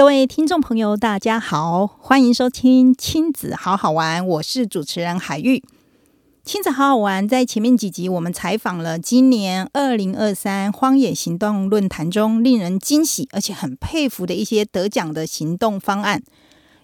[0.00, 5.62] 各位听众朋友，大家好，欢迎收听亲子好好玩，我是主持人海玉。
[6.42, 16.22] 亲子好好玩，在前面几集我们采访了今年二零二三荒野行动论坛中令人惊喜而且很佩服的一些得奖的行动方案，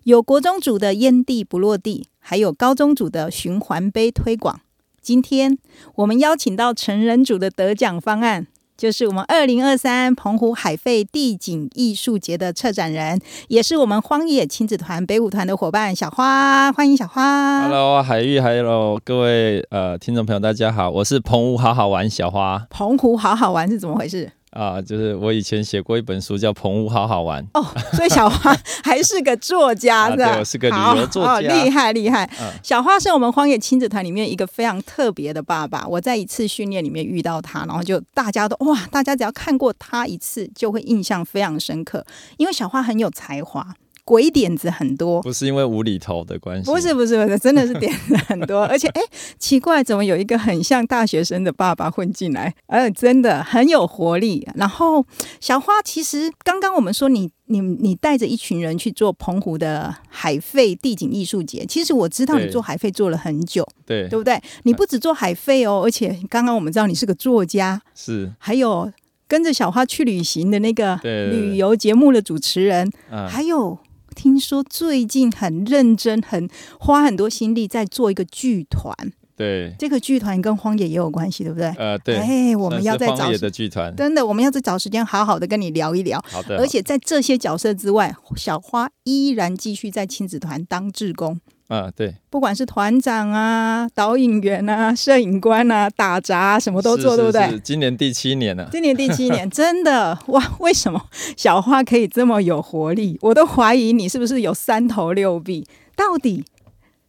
[0.03, 4.61] 有国中组的烟蒂不落地，还有高中组的循环杯推广。
[5.01, 5.56] 今天
[5.95, 17.62] 我们邀请到成人组的得奖方案，就是我们二零二三澎湖海废地景艺术节的策展人，也是我们荒野亲子团北舞团的伙伴小花，欢迎小花。
[17.62, 24.31] Hello，海玉，Hello，各位呃听众朋友，大家好，我是澎湖好好玩小花澎湖好好玩是怎么回事？
[24.57, 32.25] 啊、就是我以前写过一本书叫《澎湖好好玩》，哦，所以小花 还是个作家啊的，对我是个旅游作家厉害厉害。
[32.41, 35.87] 嗯小花是我们荒野亲子团里面一个非常特别的爸爸。
[35.87, 42.05] 我在一次训练里面遇到他，然后就大家都哇，大家只要看过他一次，就会印象非常深刻，
[42.39, 43.75] 因为小花很有才华。
[44.07, 49.03] 鬼点子很多，不是因为无厘头的关系，不是不是不是，真的是点子很多， 而且哎，
[49.37, 52.55] 奇怪，怎么有一个很像大学生的爸爸混进来？
[52.69, 54.47] 呃，真的很有活力。
[54.55, 55.05] 然后
[55.41, 64.09] 小花，其实刚刚我们说你你你带着一群人去做澎湖的海费地景艺术节，其实我知道你做海费做了很久，对。
[64.09, 64.41] 对不对？
[64.62, 68.33] 你不止做海费哦，而且刚刚我们知道你是个作家，是。
[68.39, 68.93] 还有
[69.27, 73.77] 跟着小花去旅行的那个旅游节目的主持人，啊、还有
[74.17, 76.48] 听说最近很认真、很
[76.81, 78.92] 花很多心力在做一个剧团，
[79.36, 79.75] 对。
[79.78, 81.69] 这个剧团跟荒野也有关系，对不对？
[81.77, 86.19] 呃对，哎，我们要再找荒野的剧团，真的，我们要再找时间好好的跟你聊一聊。
[86.27, 91.38] 好的，而且在这些角色之外，小花依然继续在亲子团当志工，
[91.69, 97.59] 啊对，不管是团长啊、导引员啊、摄影官啊、打杂、啊、什么都做，是对不对？
[97.59, 100.56] 今年第七年了，今年第七年， 真的哇！
[100.60, 101.06] 为什么
[101.37, 103.19] 小花可以这么有活力？
[103.21, 105.66] 我都怀疑你是不是有三头六臂？
[105.97, 106.44] 到底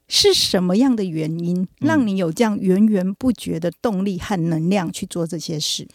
[0.07, 5.87] 是什么样的原因让你有这样源源不绝的动力和能量去做这些事？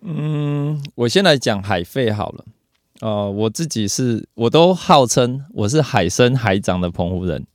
[0.00, 2.44] 嗯，我先来讲海费好了。
[3.00, 7.46] 呃，我自己是，我都号称我是海生海长的澎湖人。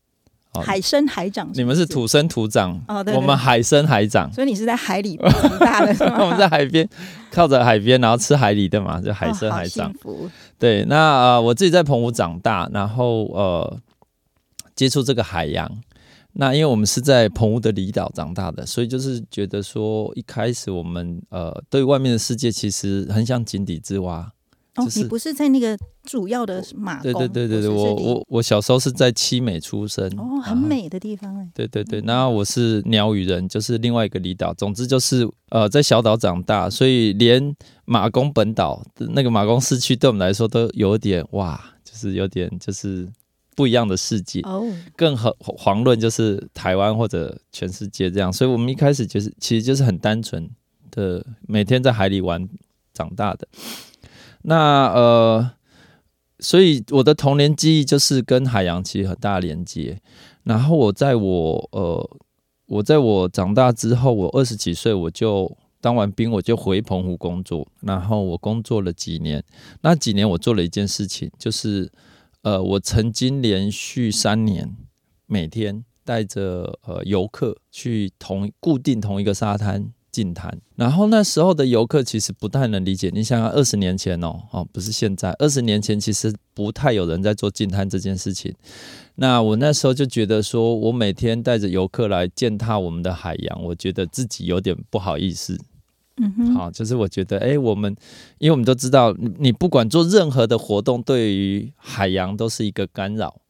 [0.56, 4.32] 哦海生海长，你们是，土生土长，哦对对我们海生海长。
[4.34, 6.88] 所以你是在海里长大的，是 吗我们在海边，
[7.32, 9.94] 靠着海边，然后吃海里的嘛，就海生海长。
[10.58, 13.78] 对，那呃，我自己在澎湖长大，然后呃，
[14.76, 15.70] 接触这个海洋。
[16.38, 24.30] 那因为我们是在澎湖的离岛长大的，所以就是觉得说，一开始我们呃对外面的世界其实很像井底之蛙。
[24.76, 34.54] 哦就，是你不是在那个主要的马对，对对对对，我我我小时候是在七美出生，哦，很美的地方哎，对对对，那我是鸟语人，就是另外一个离岛。
[34.54, 37.56] 总之就是呃，在小岛长大，所以连
[37.86, 43.08] 马公本岛的那个马公市区对我们来说都有点哇，就是有点就是
[43.56, 44.42] 不一样的世界。
[44.42, 44.66] 哦，
[44.96, 50.50] 更遑遑论就是台湾或者全世界这样，所以我们一开始就是其实就是很单纯
[50.92, 52.46] 的每天在海里玩
[52.94, 53.48] 长大的。
[54.48, 55.52] 那呃，
[56.40, 60.00] 所以我的童年记忆就是跟海洋其实很大连接。
[60.44, 62.18] 然后我在我呃，
[62.68, 67.68] 我在我长大之后，我二十几岁我就当完兵，我就回澎湖工作。
[67.82, 69.44] 然后我工作了几年，
[69.82, 71.92] 那几年我做了一件事情，就是
[72.44, 74.76] 呃，我曾经连续三年
[75.26, 83.12] 每天带着呃游客去同固定同一个沙滩净滩，然后那时候的游客其实不太能理解。
[83.14, 88.56] 你想想，二十年前哦，哦不是现在，二十年前其实不太有人在做近滩这件事情。
[89.16, 95.60] 那我那时候就觉得说，我每天带着游客来践踏我们的海洋，我觉得自己有点不好意思。
[96.22, 97.94] 嗯哼，好，就是我觉得，哎、我们
[98.38, 103.42] 因为我们都知道，你你不管做任何的活动，对于海洋都是一个干扰。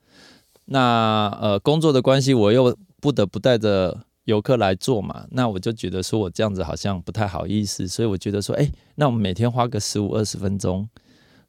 [0.65, 10.87] 那呃，工作的关系，我又不得不带着游客来做嘛，那我就觉得说我这样子好像不太好意思，所以我觉得说，哎、那我们每天花个十五二十分钟，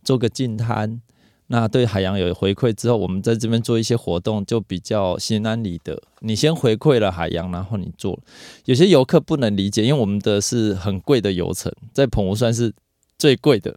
[0.04, 1.00] 做个净滩，
[1.48, 6.00] 那对海洋有回馈之后，我们在这边做一些活动，就比较心安理得。
[6.20, 8.18] 你先回馈了海洋，然后你做。
[8.66, 12.74] 有些游客不能理解，因为我们的是很贵的游程，在澎湖算是
[13.16, 13.74] 最贵的。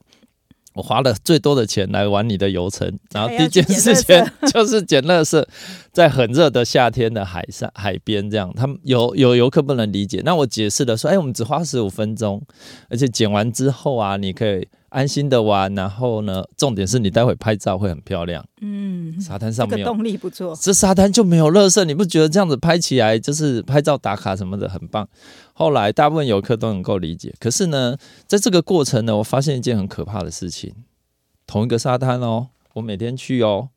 [0.80, 4.16] 我花了最多的钱来玩你的游程， 然后第一件事情
[4.54, 5.46] 就是捡垃圾，
[5.92, 12.42] 在很热的夏天的海上海边这样，他们有有游客不能理解，那我解释了说，哎，我们只花十五分钟，
[12.90, 20.56] 而且捡完之后啊，你可以安心的玩，然后呢，重点是你待会拍照会很漂亮，嗯，沙滩这个上面有动力不错。
[20.60, 25.08] 这沙滩就没有垃圾，你不觉得这样子拍起来就是拍照打卡什么的很棒？
[25.54, 27.98] 后来大部分游客都能够理解，可是呢，
[28.28, 30.74] 在这个过程呢，我发现一件很可怕的事情：
[31.46, 33.70] 同一个沙滩哦，我每天去哦，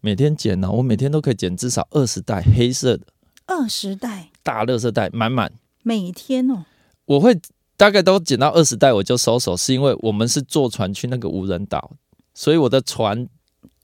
[0.00, 3.06] 每天捡哦，我每天都可以捡至少二十袋黑色的。
[3.46, 4.28] 二十袋。
[4.42, 5.52] 大垃圾袋，满满。
[5.82, 6.64] 每天哦，
[7.06, 7.38] 我会
[7.80, 11.92] 大概都捡到二十袋，我就收手，是因为我们是坐船去那个无人岛，
[12.34, 13.26] 所以我的船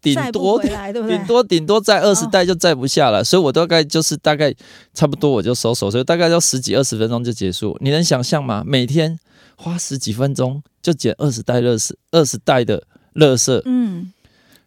[0.03, 0.61] 顶多？
[0.61, 4.55] 顶多顶多载二十哦袋就载不下了，所以我大概就是大概
[4.93, 7.75] 差不多我就收手，所以大概要十几二十分钟就结束。
[7.81, 8.63] 你能想象吗？
[8.67, 9.19] 每天
[9.57, 14.13] 花十几分钟就捡二十袋乐色，二十袋的乐色，嗯，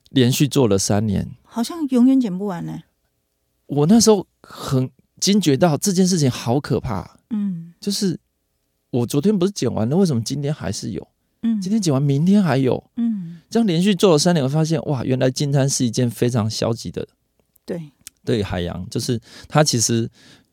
[0.09, 1.29] 连续做了三年。
[1.43, 2.79] 好像永远捡不完呢。
[3.67, 4.89] 我那时候很
[5.19, 8.19] 惊觉到这件事情好可怕，嗯就是
[8.91, 11.07] 我昨天不是捡完了，为什么今天还是有？
[11.44, 11.59] 嗯。
[11.62, 17.07] 今天捡完，明天还有，嗯，这样连续做了三年，我发现哇，原来进滩是一件非常消极的
[17.65, 17.91] 对，
[18.25, 20.09] 对海洋，就是它其实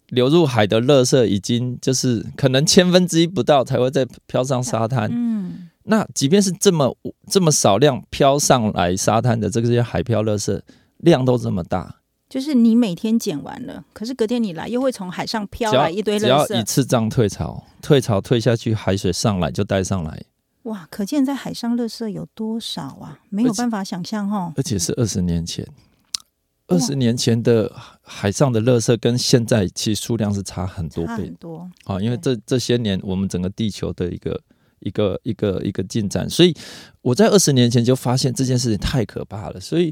[0.08, 5.10] 流入海的垃圾已经就是可能千分之一不到才会再飘上沙滩。
[5.12, 5.68] 嗯。
[5.88, 6.96] 那即便是这么
[7.28, 10.60] 这么少量飘上来沙滩的这些海漂垃圾
[10.98, 11.96] 量都这么大，
[12.36, 20.22] 就是你每天捡完了，可是隔天你来又会从海上飘来一堆垃只要一，次这样退潮，退潮退下去，海水上来就带上来，
[20.64, 20.86] 哇！
[20.90, 23.20] 可见在海上垃圾有多少啊？
[23.30, 24.52] 没有办法想象哦。
[24.54, 25.66] 而且是二十年前。
[26.66, 34.38] 二十年前的海上的垃圾跟现在其实数量是差很多倍差很多，啊，因为这这些年我们整个地球的一个
[34.80, 36.54] 一个一个一个进展，所以
[37.00, 39.90] 我在二十年前就发现这件事情太可怕了，所以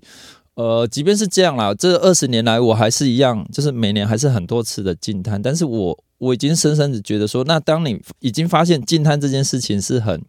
[0.55, 10.23] 呃，即便是这样啦，这二十年来我还是一样，就是每年还是很多次的进滩，但是我我已经深深的觉得说，那当你已经发现进滩这件事情是很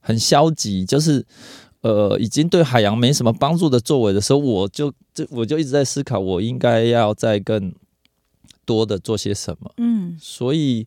[0.00, 1.24] 很消极，就是。
[1.84, 7.74] 呃，已经对海洋没什么帮助的作为的时候，我就这我就一直在思考，我应该要再更
[8.64, 9.70] 多的做些什么。
[9.76, 10.86] 嗯所以，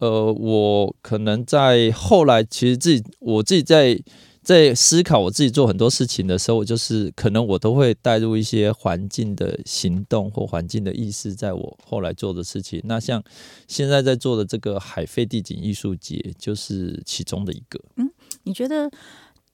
[0.00, 3.98] 呃，我可能在后来，其实自己我自己在
[4.44, 12.80] 在思考我自己做很多事情的时候，我就是可能我都会带入一些环境的行动或环境的意识，在我后来做的事情。
[12.84, 13.24] 那像
[13.66, 17.80] 现在在做的这个海废地景艺术节，就是其中的一个。
[17.96, 18.10] 嗯
[18.46, 18.90] 你觉得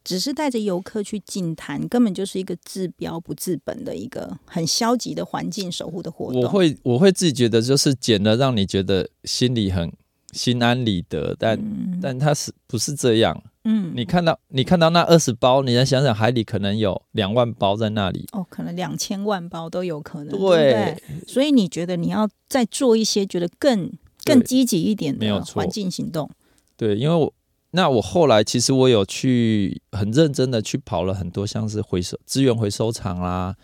[0.02, 6.42] 只是带着游客去进滩，根本就是一个治标不治本的一个很消极的环境守护的活动。
[6.42, 9.92] 我会我会自己觉得，就是捡了让你觉得心里很
[10.32, 13.40] 心安理得，但、嗯但它是不是这样？
[13.64, 18.26] 嗯你看到你看到那二十包，你再想想海里可能有两万包在那里。
[18.32, 21.02] 哦，可能两千万包都有可能，对不对对？
[21.26, 23.92] 所以你觉得你要再做一些觉得更
[24.24, 26.30] 更积极一点的环境行动？
[26.76, 27.32] 对，因为我
[27.72, 33.54] 那我后来其实我有去很认真的去跑了很多像是回收资源回收厂啦，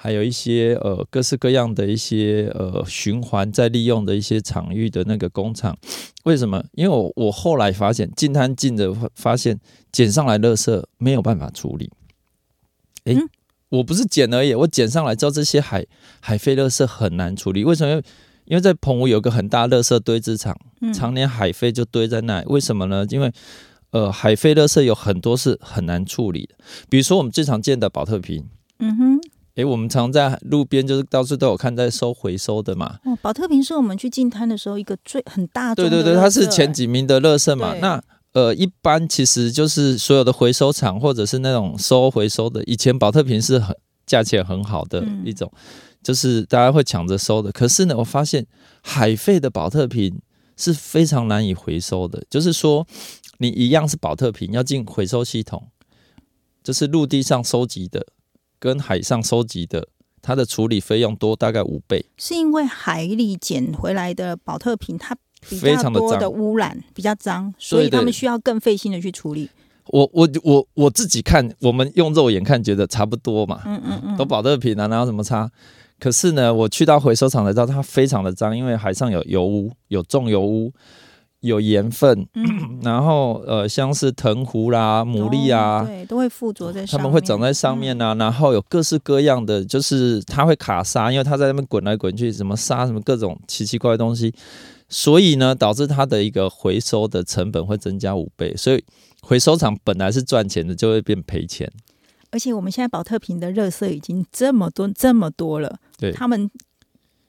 [0.00, 5.76] 还有一些呃各式各样的一些呃循环再利用的一些场域的那个工厂。
[6.22, 6.62] 为什么？
[6.72, 9.58] 因为我我后来发现进滩进的发现
[9.90, 11.90] 捡上来垃圾没有办法处理。
[13.04, 13.28] 诶，嗯
[13.70, 15.84] 我不是捡而已，我捡上来之后这些海
[16.20, 17.64] 海废垃圾很难处理。
[17.64, 18.00] 为什么？
[18.44, 20.56] 因为在澎湖有个很大垃圾堆置场。
[20.80, 23.04] 嗯，常年海废就堆在那里，为什么呢？
[23.10, 23.30] 因为
[23.90, 26.54] 呃，海废垃圾有很多是很难处理的，
[26.88, 28.46] 比如说我们最常见的保特瓶，
[28.78, 29.17] 嗯哼，
[29.58, 33.00] 诶，我们常在路边就是到处都有看在收回收的嘛。
[33.04, 37.74] 哦，保特瓶是我们去进滩的时候一个最很大众的对对对，它是前几名的垃圾嘛。
[37.80, 38.00] 那
[38.34, 45.50] 呃，一般其实就是所有的回收厂或者是那种收回收的，以前保特瓶是很价钱很好的嗯一种，
[46.04, 47.50] 就是大家会抢着收的。
[47.50, 48.46] 可是呢，我发现
[48.82, 50.20] 海废的保特瓶
[50.56, 52.86] 是非常难以回收的，就是说
[53.38, 55.66] 你一样是保特瓶要进回收系统，
[56.62, 58.06] 就是陆地上收集的
[58.58, 59.88] 跟海上收集的，
[60.20, 62.04] 它的处理费用多大概五倍。
[62.16, 65.16] 是因为海里捡回来的保特瓶它
[65.48, 69.48] 比非较多的常的脏污染，比较脏，所以他们需要更费心的去处理。
[69.86, 75.50] 我我我我自己看，我们用肉眼看觉得差不多嘛，嗯嗯嗯，都保特瓶啊，哪有什么差？
[75.98, 80.72] 可是呢，我去到回收厂才知道它非常的脏，因为海上有油污、有重油污、
[81.40, 94.34] 有盐分，嗯 然后呃，像是藤壶啦、牡蛎啊，哦对，都会附着在上面，它们会长在上面啊，然后有各式各样的，就是它会卡沙，因为它在那边滚来滚去，什么沙什么各种奇奇怪怪的东西，
[94.88, 98.54] 所以呢，导致它的一个回收的成本会增加五倍。
[98.56, 98.84] 所以
[99.22, 101.70] 回收厂本来是赚钱的，就会变赔钱。
[102.30, 106.50] 而且我们现在保特瓶的热色已经这么多这么多了，对他们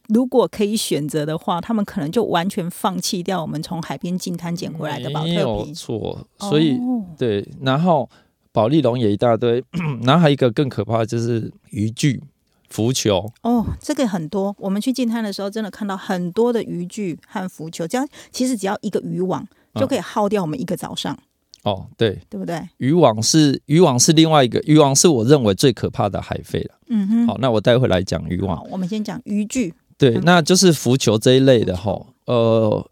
[0.10, 5.74] 如果可以选择的话，他们可能就完全放弃掉我们从海边进滩捡回来的保没有特瓶。
[5.74, 8.10] 错，所以、哦对，然后
[8.52, 9.64] 保利龙也一大堆，
[10.04, 12.22] 然后还有一个更可怕的就是渔具、
[12.70, 14.56] 浮球，哦，这个很多。
[14.58, 21.16] 我们去进滩的时候，真的看到很多的渔具和浮球，只要其实只要一个渔网就可以耗掉我们一个早上，
[21.62, 22.60] 哦，对，对不对？
[22.78, 26.80] 渔网是渔网是另外一个渔网是我认为最可怕的海废了。
[26.88, 27.28] 嗯哼。
[27.28, 28.66] 好，那我待会来讲渔网，。
[28.72, 29.72] 我们先讲渔具。
[30.00, 32.90] 对，嗯那就是浮球这一类的哈，呃，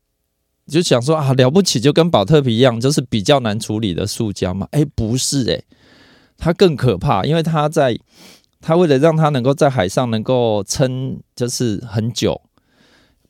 [0.68, 4.68] 就想说啊，了不起，就跟保特瓶一样，就是比较难处理的塑胶嘛。
[4.72, 5.64] 哎，不是哎、
[6.38, 7.98] 它更可怕，因为它在
[8.60, 12.42] 它为了让它能够在海上能够撑，就是很久，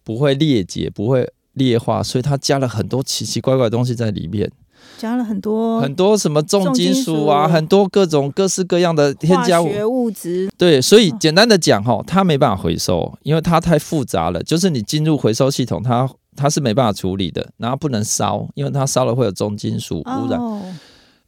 [0.03, 4.51] 不会裂解，不会裂化，所以它加了很多奇奇怪怪的东西在里面，
[4.97, 9.67] 加了很多很多什么重金属啊，很多各种各式各样的添加物。
[10.57, 14.41] 对，所以简单的讲哈，它没办法回收，因为它太复杂了。
[14.43, 20.39] 就是你进入回收系统，它它是没办法处理的，然后不能烧，因为它烧了会有重金属污染。
[20.39, 20.61] 哦，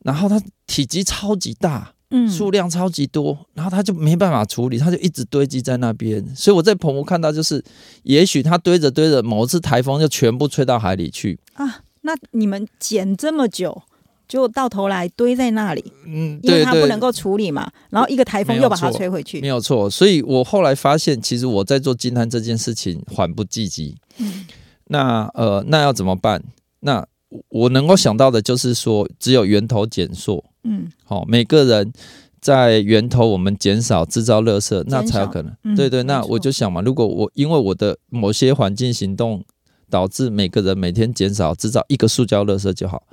[0.04, 6.26] 然后它体积超级大，嗯数量超级多，然后它就没办法处理，它就一直堆积在那边。
[6.36, 7.64] 所以我在澎湖看到，就是
[8.04, 11.40] 也许它堆着堆着，某一次台风就全部吹到海里去。
[11.54, 13.82] 啊，那你们捡这么久，
[14.30, 19.48] 就到头来堆在那里，嗯，因为它不能够处理嘛，然后一个台风又把它吹回去没。
[19.48, 23.98] 有错，所以我后来发现，其实我在做金滩这件事情缓不济急。
[24.20, 24.46] 嗯
[24.92, 26.44] 那呃，那要怎么办？
[26.80, 27.06] 那
[27.50, 31.92] 我能够想到的就是说，只有源头减缩，嗯好、每个人
[32.42, 35.56] 在源头我们减少制造垃圾，那才有可能。
[35.64, 39.44] 嗯对对，那我就想嘛，如果我因为我的某些环境行动
[39.92, 43.04] 导致每个人每天减少制造一个塑胶垃圾就好，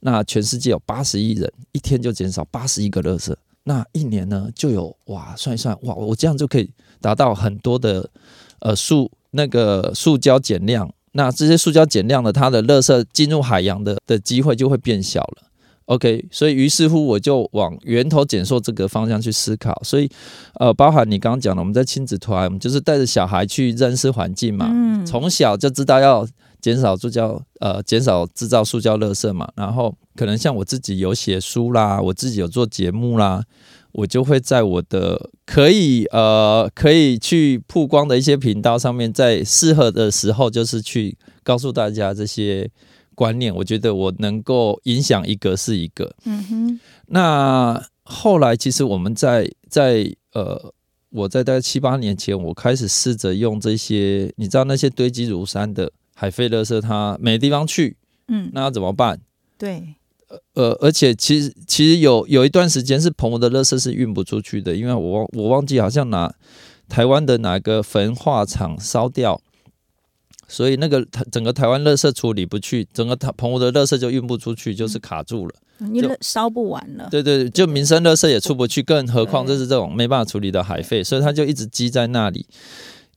[0.00, 3.34] 那全世界有八十亿人，一天就减少八十亿个垃圾，
[3.64, 8.08] 那一年呢就有哇，算一算哇，我这样就可以达到很多的
[8.60, 10.92] 呃塑那个塑胶减量。
[11.12, 15.42] 那这些塑胶减量的，它的垃圾进入海洋的的机会就会变小了。
[15.86, 19.80] OK，所以于是乎我就往源头减塑这个方向去思考。
[19.84, 20.10] 所以，
[20.54, 26.26] 呃，包含你刚刚讲的，我们在亲子团，我们就是带着小孩去认识环境嘛，嗯从小就知道要
[26.66, 29.48] 减少塑胶，呃，减少制造塑胶垃圾嘛。
[29.54, 33.44] 然后可能像我自己有写书啦，我自己有做节目啦，
[33.92, 42.68] 我就会在我的可以呃可以去曝光的一些频道上面，在适合的时候，就是去告诉大家这些
[43.14, 43.54] 观念。
[43.54, 46.16] 我觉得我能够影响一个是一个。
[46.24, 50.74] 嗯哼，那后来其实我们在在呃，
[51.10, 57.94] 我在大概七八年前，我开始试着用这些，你知道那些堆积如山的海废垃圾，它没地方去，
[58.28, 59.20] 嗯，那要怎么办？
[59.58, 59.94] 对，
[60.54, 66.34] 呃，而且其实其实有有一段时间是澎湖的垃圾是运不出去的，因为我忘我忘记好像拿
[66.88, 69.38] 台湾的哪个焚化厂烧掉，
[70.48, 75.54] 所以那个台整个台湾垃圾处理不去，整个台澎湖的垃圾就运不出去，就是卡住了。
[75.92, 77.06] 因为烧不完了。
[77.10, 82.46] 对对，就民生垃圾也出不去，更何况对这是这种没办法处理的海废，所以它就一直积在那里。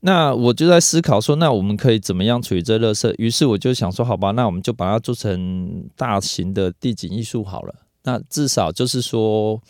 [0.01, 3.13] 那我就在思考说，那我们可以怎么样处理这垃圾？
[3.17, 7.75] 于是我就想说，好吧，那我们就把它做成大型的地景艺术好了。
[8.03, 9.61] 那至少就是说，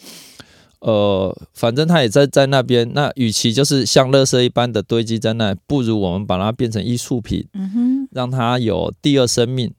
[0.82, 2.92] 呃，反正它也在在那边。
[2.94, 9.74] 那与其就是像垃圾一般的堆积在那，不如我们把它变成艺术品，嗯哼，让它有第二生命。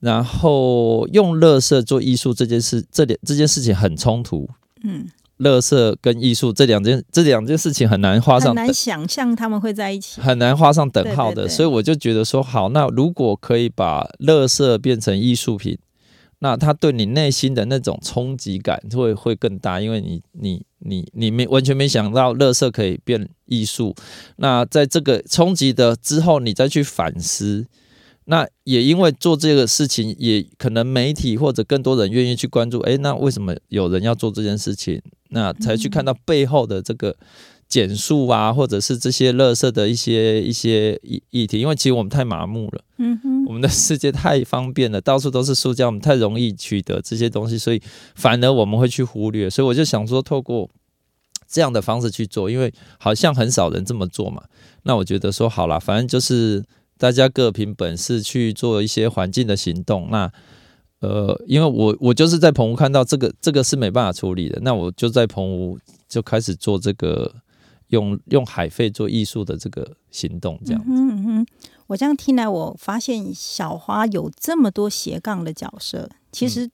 [0.00, 4.46] 然后用垃圾做艺术这件事，这点这件事情很冲突。
[4.82, 5.06] 嗯，
[5.38, 10.20] 垃圾跟艺术这两件这两件事情很难画上很难想象他们会在一起。
[10.20, 15.76] 很难画上等号的，对对对所以我就觉得说，好，那如果可以把乐色变成艺术品，
[16.38, 23.94] 那它对你内心的那种冲击感会会更大，因为你你你你没完全没想到乐色可以变艺术。
[24.36, 27.66] 那在这个冲击的之后，你再去反思。
[28.26, 32.80] 那也因为做这个事情，也可能媒体或者更多人愿意去关注。
[32.80, 35.02] 诶，那为什么有人要做这件事情？
[35.34, 37.14] 那才去看到背后的这个
[37.68, 41.58] 减速啊，或者是这些垃圾的一些一些议议题。
[41.58, 47.82] 因为其实我们太麻木了，嗯哼，我们的世界太方便了，到处都是塑胶，我们太容易取得这些东西，所以
[48.14, 49.50] 反而我们会去忽略。
[49.50, 50.70] 所以我就想说，透过
[51.48, 54.42] 这样的方式去做，因为好像很少人这么做嘛。
[54.84, 56.64] 那我觉得说好了，反正就是
[56.96, 60.08] 大家各凭本事去做一些环境的行动。
[60.10, 60.30] 那
[61.04, 67.30] 呃，因为我我就是在澎湖看到这个这个是没办法处理的，那我就在澎湖就开始做这个
[67.88, 70.82] 用用海费做艺术的这个行动，这样。
[70.86, 71.46] 嗯哼嗯哼，
[71.88, 76.70] 我这样听来，我发现小花有这么多斜杠的角色，其实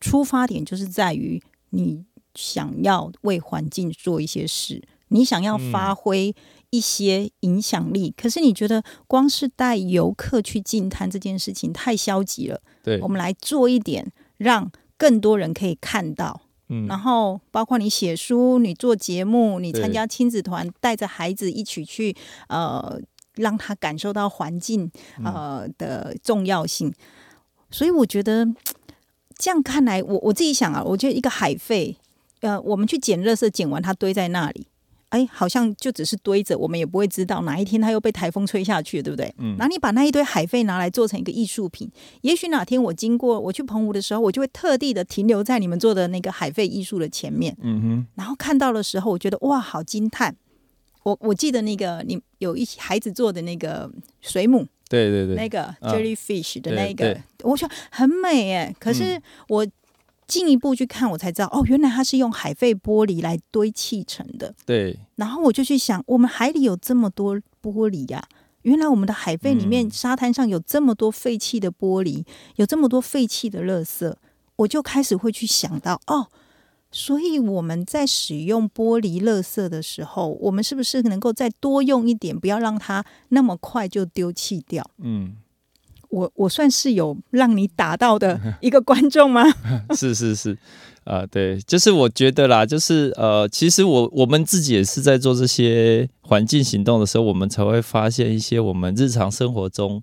[0.00, 2.04] 出发点就是在于你
[2.34, 6.34] 想要为环境做一些事，你想要嗯发挥
[6.70, 8.14] 一些影响力。
[8.16, 16.42] 可是你觉得光是带游客去进滩这件事情太消极了，对我，们来做一点，让更多人可以看到。
[16.72, 23.00] 嗯然后包括你写书、你做节目、你参加亲子团，带着孩子一起去呃，
[23.34, 26.94] 让他感受到环境嗯呃的重要性。
[27.72, 28.46] 所以我觉得
[29.36, 31.96] 这样看来，我我自己想啊，我觉得一个海费，
[32.40, 34.68] 呃，我们去捡垃圾，捡完它堆在那里。
[35.10, 39.32] 哎，好像就只是堆着，我们也不会知道哪一天它又被台风吹下去，对不对？
[39.38, 39.56] 嗯。
[39.58, 41.90] 然后你把那一堆海废拿来做成一个艺术品，
[42.22, 50.34] 也许哪天我经过我去澎湖的时候，我就会特地的停留在你们做的那个海废艺术的前面，嗯哼，然后看到的时候，我觉得哇，好惊叹！
[51.02, 53.90] 我我记得那个你有一孩子做的那个
[54.20, 55.92] 水母，对对对，那个嗯。
[55.92, 58.72] jellyfish 的那个对，我觉得很美哎。
[58.78, 59.22] 可是嗯。
[59.48, 59.66] 我
[60.30, 64.54] 进一步去看，我才知道哦，原来它是用海废玻璃来堆砌成的。
[64.64, 68.22] 对，然后我就去想，我们海里有这么多玻璃呀、
[68.62, 74.14] 原来我们的海废里面，嗯沙滩上有这么多废弃的玻璃，有这么多废弃的垃圾，
[74.56, 76.28] 我就开始会去想到哦。
[76.92, 84.84] 所以我们在使用玻璃垃圾的时候，我们是不是能够再多用一点，不要让它那么快就丢弃掉？
[84.98, 85.36] 嗯，
[86.10, 89.42] 我我算是有让你打到的一个观众吗？
[89.96, 90.56] 是是是，
[91.04, 100.02] 啊、对，就是我觉得啦，就是呃，其实我我们自己也是在做这些环境行动的时候，我们才会发现一些我们日常生活中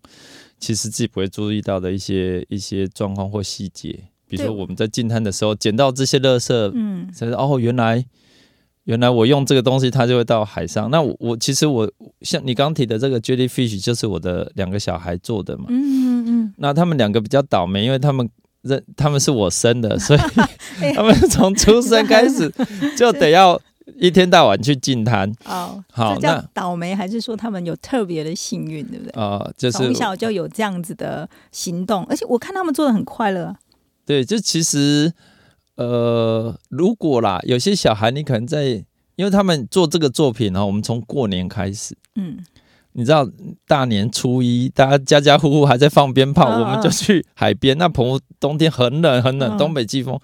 [0.60, 7.12] 其实自己不会注意到的一些一些状况或细节，比如说我们在进滩的时候捡到这些垃圾，嗯。
[7.14, 8.04] 才哦，原来
[8.88, 10.89] 原来我用这个东西，它就会到海上。
[10.89, 11.89] 那我我其实我
[12.22, 15.65] 像你刚刚提的这个 jellyfish，就是我的两个小孩做的嘛。
[15.67, 18.29] 嗯嗯嗯那他们两个比较倒霉，因为他们
[18.62, 20.20] 认他们是我生的， 所以
[20.79, 22.50] 哎他们从出生开始
[22.98, 23.60] 就得要
[23.98, 29.22] 一天到晚去进滩嗯，哦，好那倒霉，还是说他们有特别的幸运，对不对？
[29.22, 33.56] 啊、就是从小就有这样子的行动，而且我看他们做的很快乐啊。
[34.06, 35.12] 对，就其实
[35.78, 38.84] 呃，如果啦，有些小孩你可能在，
[39.16, 41.96] 因为他们做这个作品呢，我们从过年开始。
[42.16, 42.40] 嗯，
[42.94, 43.30] 你知道
[43.68, 47.78] 大年初一，大家家家户户还在放鞭炮，嗯我们就去海边。
[47.78, 50.20] 那澎湖冬天很冷很冷，嗯东北季风，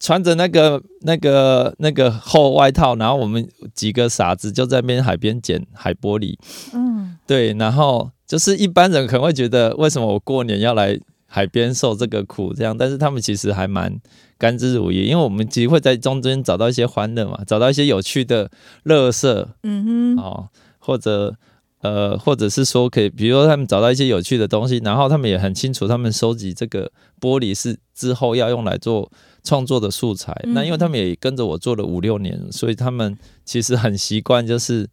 [0.00, 6.36] 穿着那个那个那个厚外套，然后我们几个傻子就在那边海边捡海玻璃。
[6.74, 12.52] 嗯，对，然后就是一般人可能会觉得，为什么我过年要来海边受这个苦？
[12.52, 13.96] 这样，但是他们其实还蛮
[14.42, 18.50] 甘之如饴，因为我们其实会在中间找到一些欢乐嘛，找到一些有趣的
[18.82, 20.48] 乐色，嗯哼，哦，
[20.80, 21.36] 或者
[21.82, 29.08] 呃，或者是说可以，比如说他们找到一些有趣的东西，然后他们也很清楚，他们收集这个玻璃是之后要用来做
[29.44, 30.32] 创作的素材。
[30.42, 34.88] 嗯那因为他们也跟着我做了五六年，所以他们其实很习惯，就是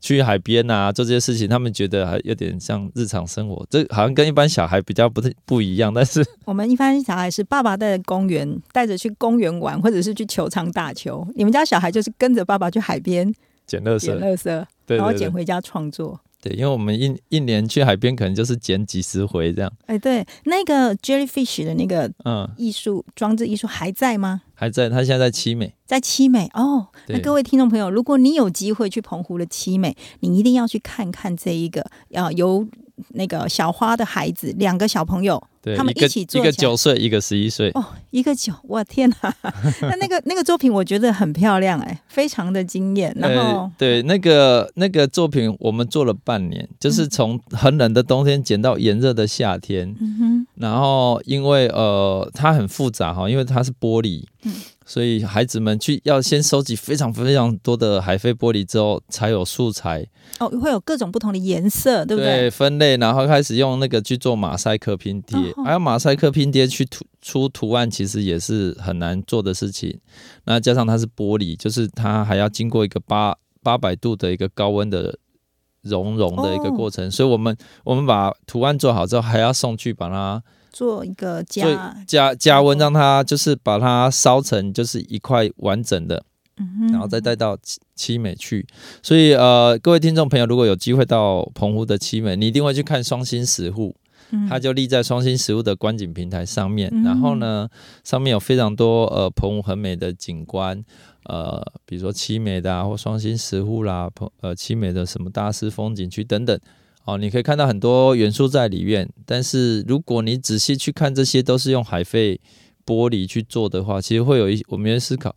[0.00, 11.26] 去海边啊做这些事情，他们觉得还有点像日常生活，这好像跟一般小孩比较不太不一样，但是 我们一般小孩是爸爸带着公园，带着去公园玩，或者是去球场打球。
[11.34, 13.32] 你们家小孩就是跟着爸爸去海边
[13.66, 16.18] 捡垃圾，捡垃圾，然后捡回家创作。
[16.40, 24.42] 对，因为我们一一年去海边可能就是捡几十回这样，哎，对，那个 jellyfish 的那个嗯，艺术装置艺术还在吗？
[24.54, 25.74] 还在，它现在在七美。
[25.84, 32.66] 在七美哦，那各位听众朋友，如果你有机会去澎湖的七美，你一定要去看看这一个呃由
[33.10, 35.42] 那个小花的孩子两个小朋友，
[35.76, 37.70] 他们一起做一个九岁，一个十一岁。
[37.74, 39.34] 哦，一个九，我天哪！
[39.82, 43.14] 那那个那个作品我觉得很漂亮哎，非常的惊艳。
[43.16, 49.94] 然后、呃、对那个那个作品，我们做了半年，就是从很冷的冬天剪到炎热的夏天。
[50.00, 54.52] 嗯哼然后因为呃它很复杂哈，因为它是玻璃，嗯
[54.88, 62.50] 所以孩子们去要先收集非常非常多的海飞玻璃之后，才有素材，哦，会有各种不同的颜色，对不对？
[62.50, 70.00] 分类，然后开始用那个去做马赛克拼贴，哦还有马赛克拼贴去涂出图案，其实也是很难做的事情。
[70.46, 75.18] 那加上它是玻璃，就是它还要经过一个八八百度的一个高温的
[75.82, 86.24] 熔融的一个过程，所以我们我们把图案做好之后，还要送去把它做一个做加，加加温，让它就是把它烧成就是一块完整的，
[86.56, 88.66] 嗯然后再带到七七美去。
[89.02, 93.94] 所以呃，各位听众朋友，如果有机会到澎湖的七美，你一定会去看双星石户。
[94.30, 94.46] 嗯。
[94.48, 97.02] 它就立在双星食物的观景平台上面，嗯。
[97.02, 97.68] 然后呢，
[98.04, 100.84] 上面有非常多呃澎湖很美的景观，
[101.24, 106.58] 呃，比如说七美的啊，或双星石户啦，澎呃七美的什么大师风景区等等，
[107.08, 109.08] 哦，你可以看到很多元素在里面。
[109.24, 112.38] 但是如果你仔细去看，这些都是用海废
[112.84, 115.34] 玻璃去做的话，其实会有一我们在思考，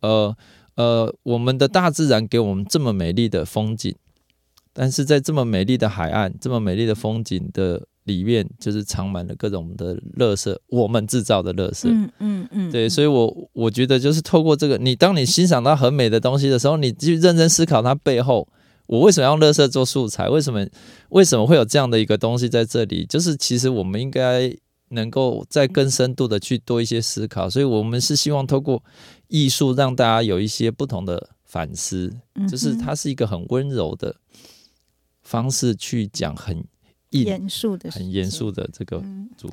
[0.00, 0.32] 呃
[0.76, 3.92] 呃，我们的大自然给我们这么美丽的风景，
[4.72, 11.88] 但是在这么美丽的海岸、这么美丽的风景的里面，就是藏满了各种的垃圾，我们制造的垃圾。
[11.88, 18.46] 嗯嗯嗯，对，所以我我觉得就是透过这个，你当你欣赏到很美的东西的时候，你去认真思考它背后，
[18.88, 20.28] 我为什么要用垃圾做素材？
[20.28, 20.66] 为什么
[21.10, 23.06] 为什么会有这样的一个东西在这里？
[23.06, 24.52] 就是其实我们应该
[24.88, 28.82] 能够再更深度的去多一些思考，所以我们是希望透过
[29.28, 34.16] 艺术让大家有一些不同的反思，嗯就是它是一个很温柔的
[35.22, 36.66] 方式去讲很硬、
[37.10, 39.02] 严肃的很严肃的这个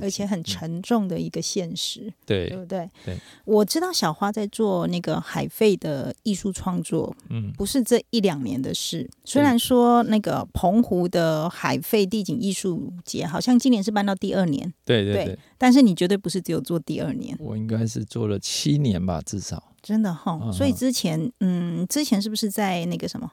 [0.01, 2.89] 而且很嗯沉重的一个现实，对对，不对？
[3.05, 9.09] 对，我知道小花在做那个海费的艺术创作，嗯，不是这一两年的事。
[9.23, 19.71] 虽然说那个澎湖的海费地景艺术节好像今年是办到第二年，对对对对，但是你绝对不是只有做第二年，我应该是做了七年吧，至少。
[19.81, 20.39] 真的哈。
[20.41, 23.31] 嗯所以之前，嗯，之前是不是在那个什么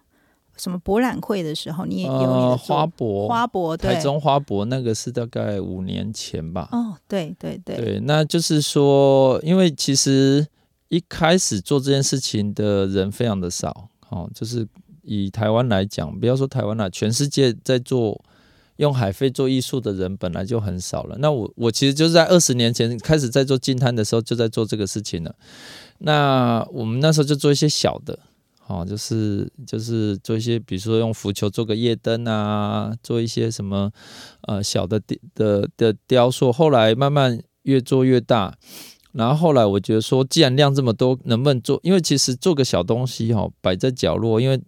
[0.62, 6.68] 什么博览会的时候，你也有你的呃，花博，花博对台中花博那个是大概五年前吧。
[6.70, 10.46] 哦，对对对，对，那就是说，因为其实
[10.86, 14.64] 一开始做这件事情的人非常的少，哦，就是
[15.02, 18.22] 以台湾来讲，不要说台湾了，全世界在做
[18.76, 21.16] 用海费做艺术的人本来就很少了。
[21.18, 25.34] 那我我其实就是在二十年前开始在做金滩的时候，就在做这个事情了。
[25.98, 28.16] 那我们那时候就做一些小的，
[28.72, 33.92] 哦，就是就是做一些，比如说用浮球做个夜灯啊，做一些什么
[34.42, 35.00] 呃小的
[35.34, 36.50] 的的雕塑。
[36.50, 38.56] 后来慢慢越做越大，
[39.12, 41.78] 然后后来我觉得说，既然量这么多，能不能做？
[41.82, 44.60] 因为其实做个小东西哈、哦，摆在角落，因为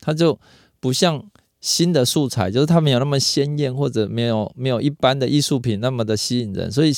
[0.00, 0.38] 它就
[0.78, 1.22] 不像
[1.60, 6.92] 新的素材，就是它没有那么鲜艳，或者没有没有一般的艺术品那么的吸引人，所以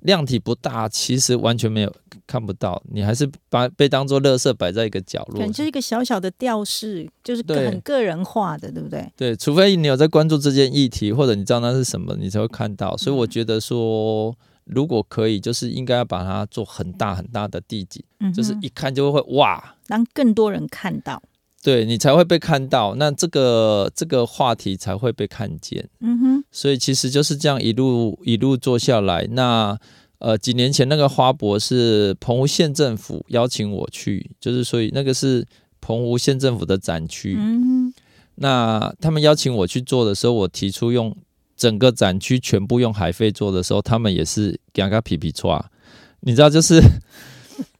[0.00, 1.92] 量体不大，其实完全没有
[2.26, 5.46] 看不到，你还是把被当做垃圾摆在一个角落。
[5.48, 9.10] 就是一个小小的吊饰，就是很个人化的，对不对？
[9.16, 12.96] 对，除非你有在关注这件议题，或者你知道那是什么，你才会看到。
[12.96, 14.34] 所以我觉得说，
[14.64, 21.22] 如果可以，就是应该要把它做很大很大的地景，嗯，就是一看就会哇，让更多人看到。
[21.62, 25.88] 对你才会被看到，那这个这个话题才会被看见。
[26.00, 29.26] 嗯哼，所以其实就是这样一路一路做下来。
[29.32, 29.78] 那
[30.18, 35.46] 呃，几年前那个花博是澎湖县政府邀请我去，就是所以那个是
[35.80, 37.36] 澎湖县政府的展区。
[37.38, 37.92] 嗯
[38.40, 41.16] 那他们邀请我去做的时候，我提出用
[41.56, 45.70] 整个展区全部用海费做的时候，他们也是嘎嘎皮皮抓。
[46.20, 46.80] 你知道，就是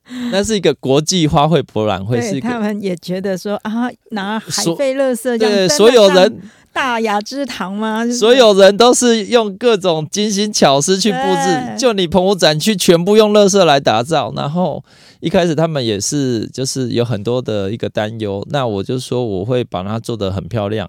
[0.33, 6.41] 那是一个国际花卉博览哼，会，是他们也觉得说啊，拿海所废垃圾对所有人
[6.73, 8.05] 大雅之堂吗？
[8.05, 14.33] 就是所有人都是用各种精心巧思去布置，就你澎湖展区全部用垃圾来打造。
[14.37, 14.83] 然后
[15.21, 20.89] 一开始他们也是就是有很多的一个担忧，那我就说我会把它做得很漂亮。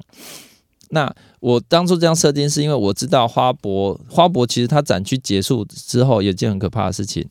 [0.91, 7.27] 那我当初这样设定是因为我知道花博花博其实它展区结束之后有一件很可怕的事情，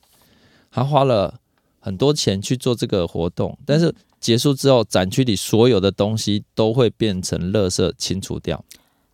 [0.71, 1.35] 他花了
[1.81, 8.65] 很多钱去做这个活动，但是结束之后展区里所有的东西都会变成垃圾清除掉。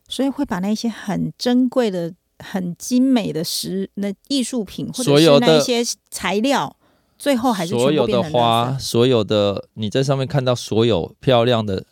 [0.09, 6.77] 所以会把那些很珍贵的、很精美的石那艺术品，或者是那一些材料，
[7.18, 11.85] 最后还是所有的花，所有的你在上面看到所有漂亮的、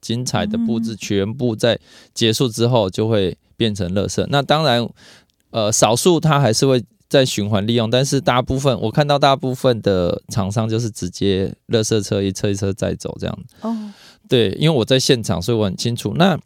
[0.00, 1.78] 精彩的布置，嗯全部在
[2.14, 4.24] 结束之后就会变成垃圾。
[4.28, 4.88] 那当然，
[5.50, 13.38] 呃，少数它还是会再循环利用，但是大部分我看到大部分的厂商就是直接垃圾车一车一车载走这样。
[13.62, 13.92] 哦，
[14.28, 16.14] 对，因为我在现场，所以我很清楚。
[16.16, 16.38] 那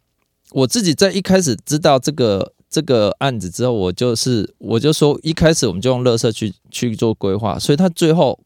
[0.53, 8.41] 我自己在一开始知道这个这个案子之后，我就是我就说，一开始我们就用垃圾去去做规划，所以它最后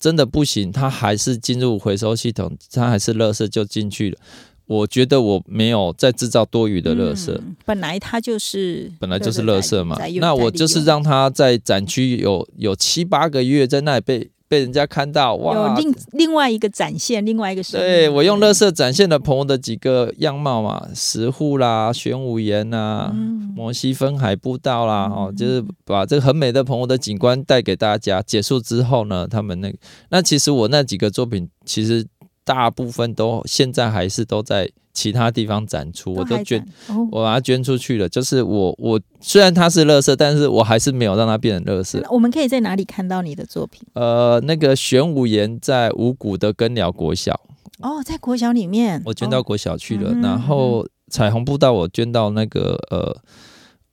[0.00, 4.18] 真的不行，它还是进入回收系统，它还是垃圾就进去了。
[4.66, 9.96] 我觉得我没有再制造多余的垃圾，嗯本来它就是本来就是垃圾嘛。
[10.20, 23.52] 那我就是让它在展区有有七八个月在那里被被人家看到哇，有哇，另另外一个展现，另外一个对我用乐色展现了朋友的几个样貌嘛，石户啦、玄武岩啦、嗯。
[23.56, 28.20] 摩西分海步道啦，哦，就是把这个很美的朋友的景观带给大家。
[28.20, 29.78] 结束之后呢，他们那个
[30.10, 32.06] 那其实我那几个作品，其实
[32.46, 37.08] 大部分都现在还是都在其他地方展出，我都捐哦。
[37.10, 38.08] 我把它捐出去了。
[38.08, 42.00] 就是我我虽然它是乐色，但是我还是没有让它变成乐色。
[42.08, 43.82] 我们可以在哪里看到你的作品？
[43.94, 47.38] 呃，那个玄武岩在五谷的根寮国小。
[47.80, 53.14] 哦，在国小里面，哦我捐到国小去了，然后彩虹步道我捐到那个呃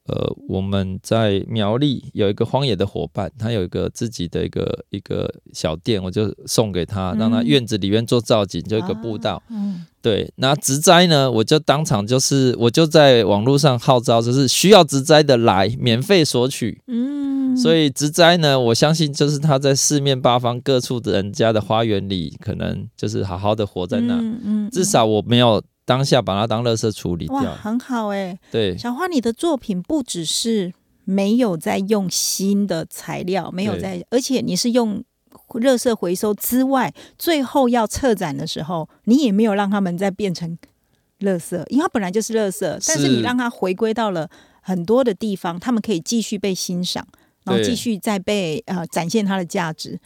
[0.06, 9.42] 呃，我们在苗栗有一个荒野的伙伴，他有一个自己的一个一个小店，我就送给他，让他嗯院子里面做造景，就一个步道。
[9.50, 16.82] 嗯对，那植栽呢，我就当场就是我就在网络上号召，就是需要植栽的来免费索取。
[16.88, 24.16] 嗯，所以植栽呢，我相信就是他在四面八方各处的人家的花园里，可能就是好好的活在那。
[24.16, 27.54] 嗯嗯至少我没有当下把它当垃圾处理哇，掉。
[27.56, 28.78] 很好哎、对。
[28.78, 35.04] 小花，你的作品不只是没有在用新的材料，没有在，而且你是用
[35.56, 40.58] 热色回收之外，最后要策展的时候，你也没有让他们再变成
[41.20, 43.10] 垃圾，因为它本来就是垃圾，但是是。
[43.10, 44.30] 你让它回归到了
[44.62, 47.06] 很多的地方，他们可以继续被欣赏，
[47.44, 50.00] 然后继续再被呃展现它的价值。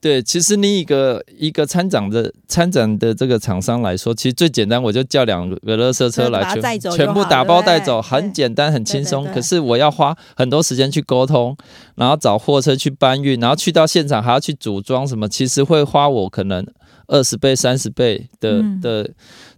[0.00, 9.24] 对，其实你一个一个参展的参展的这个厂商来说，其实最简单，我就叫两个垃圾车来全全部打包带走，很简单，很轻松。
[9.32, 11.56] 可是我要花很多时间去沟通，
[11.96, 16.64] 然后找货车去搬运，然后去到现场还要去组装什么，其实会花我可能
[17.08, 19.10] 二十倍、三十倍的、嗯的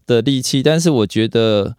[0.07, 0.63] 的力气。
[0.63, 1.77] 但是我觉得。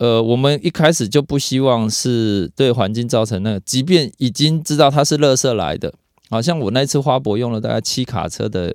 [0.00, 5.92] 呃，我们一开始就不希望是对环境造成那个，即便已经知道它是垃圾来的，
[6.30, 8.74] 好像我那次花博用了大概七卡车的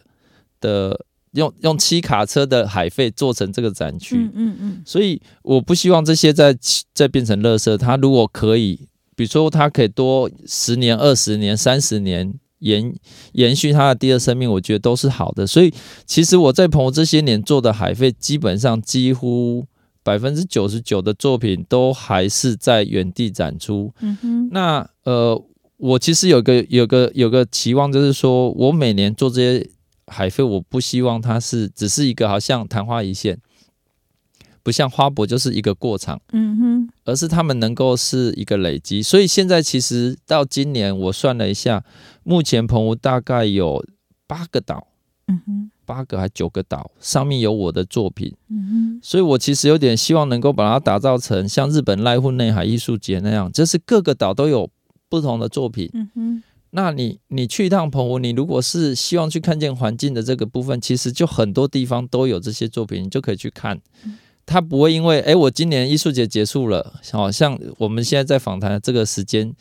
[0.62, 6.56] 的用用七卡车的海费做成这个展区，嗯嗯嗯，所以我不希望这些再
[6.94, 7.76] 再变成垃圾。
[7.78, 12.94] 它如果可以，比如说它可以多十年、二十年、三十年延
[13.34, 15.46] 延续它的第二生命，我觉得都是好的。
[15.48, 15.74] 所以
[16.06, 19.66] 其实我在朋友这些年做的海费，基本上几乎
[20.04, 23.94] 百分之九十九的作品都还是在原地展出。
[24.00, 25.44] 嗯哼，那呃，
[25.78, 29.70] 我其实有个有个有个期望，就是说我每年做这些
[30.08, 33.40] 海费，我不希望它是只是一个好像昙花一现，
[34.64, 39.04] 不像花博就是一个过场，嗯哼，而是他们能够是一个累积。
[39.04, 41.84] 所以现在其实到今年我算了一下，
[42.24, 43.86] 目前澎湖大概有
[44.26, 44.88] 八个岛，
[45.28, 48.34] 嗯哼，八个还九个岛上面有我的作品。
[48.50, 54.70] 嗯哼所以我其实有点希望能够把它打造成像日本濑户内海艺术节那样，就是各个岛都有
[55.10, 55.90] 不同的作品。
[55.94, 63.80] 哼，嗯哼，那你你去一趟澎湖，你如果是希望去看见环境的这个部分，其实就很多地方都有这些作品，你就可以去看。
[64.46, 69.52] 它不会因为哎，我今年艺术节结束了，好像我们现在在访谈这个时间，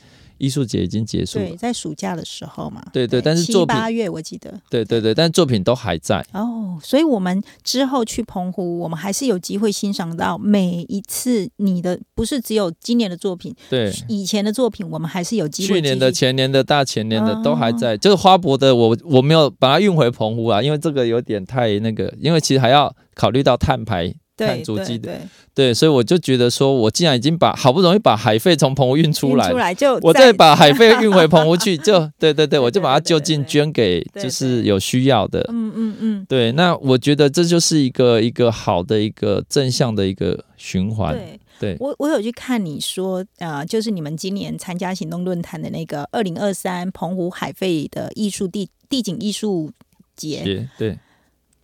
[0.45, 4.53] 艺术节已经结束对，在暑假的时候嘛，对对但是七作品八月我记得。
[4.69, 6.25] 对对对，但作品都还在。
[6.33, 24.15] 哦，所以我们之后去澎湖，我们还是有机会欣赏到每一次你的，不是只有今年的作品，对，以前的作品，我们还是有机会去年的、前年的、大前年的哦都还在，就是花博的我我没有把它运回澎湖啊，因为这个有点太那个，因为其实还要考虑到碳排。
[24.37, 25.21] 对碳足迹的对
[25.55, 35.41] 对，所以我就觉得说，我既然已经把好不容易把海费从澎湖运出来出，来就我再把海费运回澎湖去， 就对对对，我就把它就近捐给就是有需要的。
[35.51, 41.15] 嗯嗯嗯，对，那我觉得这就是一个一个好的一个正向的一个循环。
[41.15, 41.41] 对。
[41.61, 49.71] 对我我有去看你说，呃，就是你们今年参加行动论坛的那个二零二三澎湖海费的艺术地地景艺术
[50.17, 50.99] 节，对，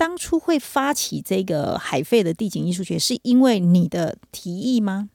[0.00, 5.10] 当初会发起这个海费的地景艺术节，是因为你的提议吗？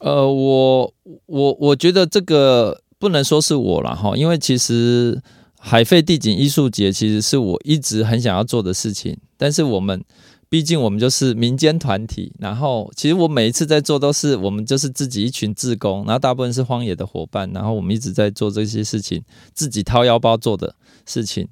[0.00, 5.22] 呃，我我我觉得这个不能说是我了哈，因为其实
[5.58, 10.04] 海费地景艺术节其实是我一直很想要做的事情，但是我们
[10.50, 19.22] 毕竟我们就是民间团体，然后其实我每一次在做都是我们就是自己一群志工，然后大部分是荒野的伙伴，然后我们一直在做这些事情，
[19.54, 20.74] 自己掏腰包做的
[21.06, 21.48] 事情。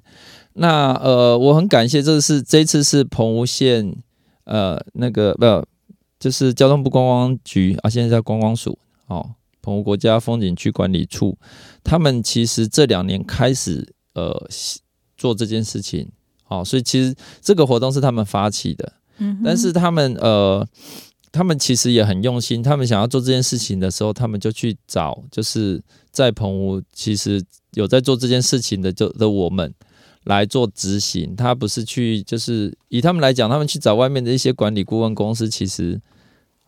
[0.61, 3.95] 那呃，我很感谢，这是这一次是澎湖县
[4.43, 5.65] 呃那个不
[6.19, 11.37] 就是交通部观光局啊，现在叫观光署哦，澎湖国家风景区管理处，
[11.81, 14.49] 他们其实这两年开始呃
[15.15, 16.11] 做这件事情，
[16.49, 20.67] 哦，所以其实这个活动是他们发起的，嗯，但是他们呃，
[21.31, 27.41] 他们其实也很用心，他们想要做这件事情的时候，他们就去找就是在澎湖其实
[27.75, 29.73] 有在做这件事情的就的我们。
[30.29, 35.99] 来做执行，他不是去，就是以他们来讲，他们去找外面的一些管理顾问公司，其实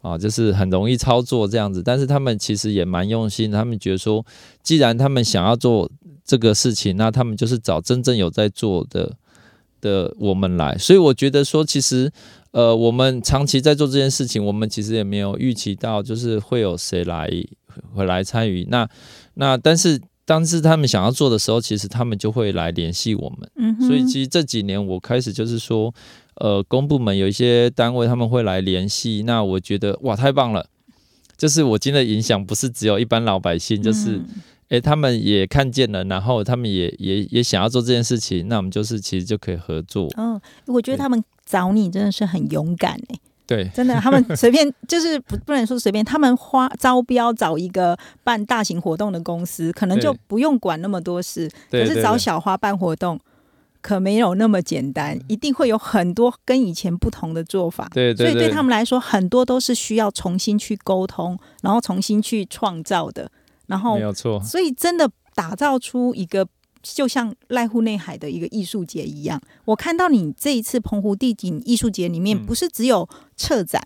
[0.02, 1.84] 啊，就是很容易操作这样子。
[1.84, 4.26] 但是他们其实也蛮用心，他们觉得说，
[4.64, 5.90] 既然他们想要做
[6.26, 9.16] 这个事情，那他们就是找真正有在做的
[9.80, 10.76] 的我们来。
[10.80, 12.12] 所以我觉得说，其实
[12.50, 17.30] 呃，我们长期在做这件事情，我们其实也没有预期到，就是会有谁来
[17.94, 18.66] 会来参与。
[18.72, 18.90] 那
[19.36, 20.02] 那但是。
[20.26, 23.50] 当是他们想要做的时候，其实他们就会来联系我们。
[23.56, 25.94] 嗯，所以其实这几年我开始就是说，
[26.36, 30.66] 呃，公部门有一些单位他们会来联系，那我觉得哇太棒了。
[31.38, 34.26] 就是我今天的影响不是只有一般老百姓，就是嗯
[34.70, 40.08] 诶，他们也看见了，然后他们也也也想要做这件事情，那我们就是其实就可以合作。
[40.18, 43.20] 哦，我觉得他们找你真的是很勇敢哎、
[43.56, 51.50] 对真的，他们随便就是不不能说随便，他们花招标找一个办大型活动的公司，可能就不用管那么多事。
[51.70, 53.20] 可是找小花办活动，
[53.82, 57.90] 可没有那么简单，一定会有很多跟以前不同的做法。
[57.94, 63.30] 对对对，所以对他们来说，很多都是需要重新去沟通，然后重新去创造的。
[63.68, 64.42] 然后没，有错。
[64.44, 66.48] 所以真的打造出一个
[66.82, 69.42] 就像濑户内海的一个艺术节一样。
[69.66, 73.82] 我看到你这一次澎湖地景艺术节里面，嗯不是只有策展，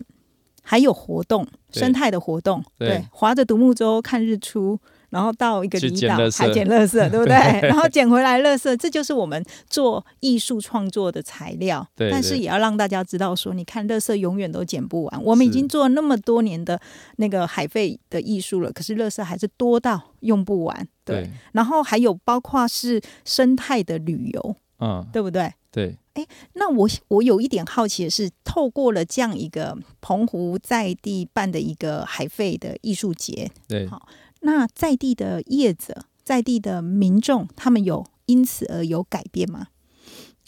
[0.62, 4.78] 还有活动，生态的活动，对划着独木舟看日出。
[5.08, 7.36] 然后到一个去离岛还捡垃圾， 对不对？
[7.62, 11.86] 然后捡回来垃圾，这就是我们做艺术创作的材料。
[11.94, 15.24] 对对但是也要让大家知道说，你看垃圾永远都捡不完。
[15.24, 16.78] 我们已经做了那么多年的
[17.16, 20.86] 那个海废的艺术了，可是垃圾还是多到用不完。
[21.06, 25.50] 对，对，然后还有包括是生态的旅游，嗯，对不对？
[25.70, 34.08] 对，哎那我我有一点好奇的是，透过了这样一个澎湖在地办的一个海费的艺术节，对好，
[34.40, 39.68] 那在地的业者、在地的民众，他们有因此而有改变吗？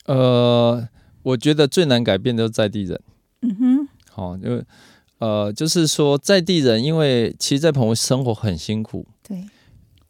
[0.06, 0.88] 呃，
[1.22, 2.98] 我觉得最难改变的就是在地人。
[3.42, 4.64] 嗯哼，好、因为
[5.18, 9.06] 呃，就是说在地人，因为其实，在澎湖生活很辛苦。
[9.22, 9.44] 对，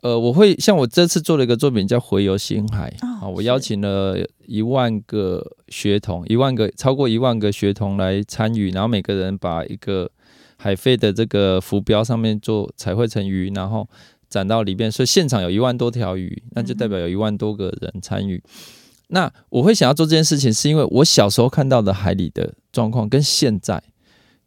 [0.00, 10.08] 呃，我会像我这次做了一个作品叫《回游星海》哦啊，我邀请了一万个学童，一万个超过一万个学童来参与，然后每个人把一个
[10.56, 13.88] 海费的这个浮标上面做彩绘成鱼，然后
[14.28, 18.40] 展到里边，所以现场有一万多条鱼，那就代表有一万多个人参与。
[19.08, 23.82] 那我会想要做这件事情，是因为我小时候看到的海里的状况跟现在，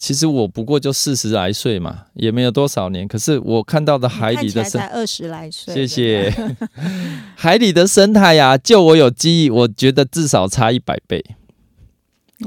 [0.01, 6.33] 其实我不过就四十来岁嘛，也没有多少年，可是我看到的海里的生才二十来岁，谢谢。
[7.37, 11.23] 海里的生态呀、就我有记忆，我觉得至少差一百倍。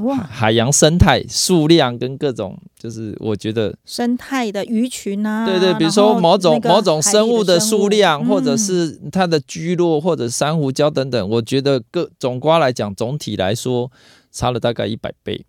[0.03, 13.89] 哇，海洋生态数量跟各种，就是我觉得，生态的鱼群啊，对对，比如说某种某种生物的数量，或者嗯是它的居落，或者珊瑚礁等等，我觉得各总瓜来讲，总体来说
[14.29, 15.45] 差了大概一百倍。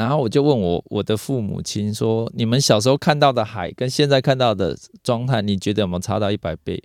[0.00, 6.82] 然后我就问我我的父母亲说：“你们小时候看到的海跟现在看到的状态，你觉得有没有差到一百倍？”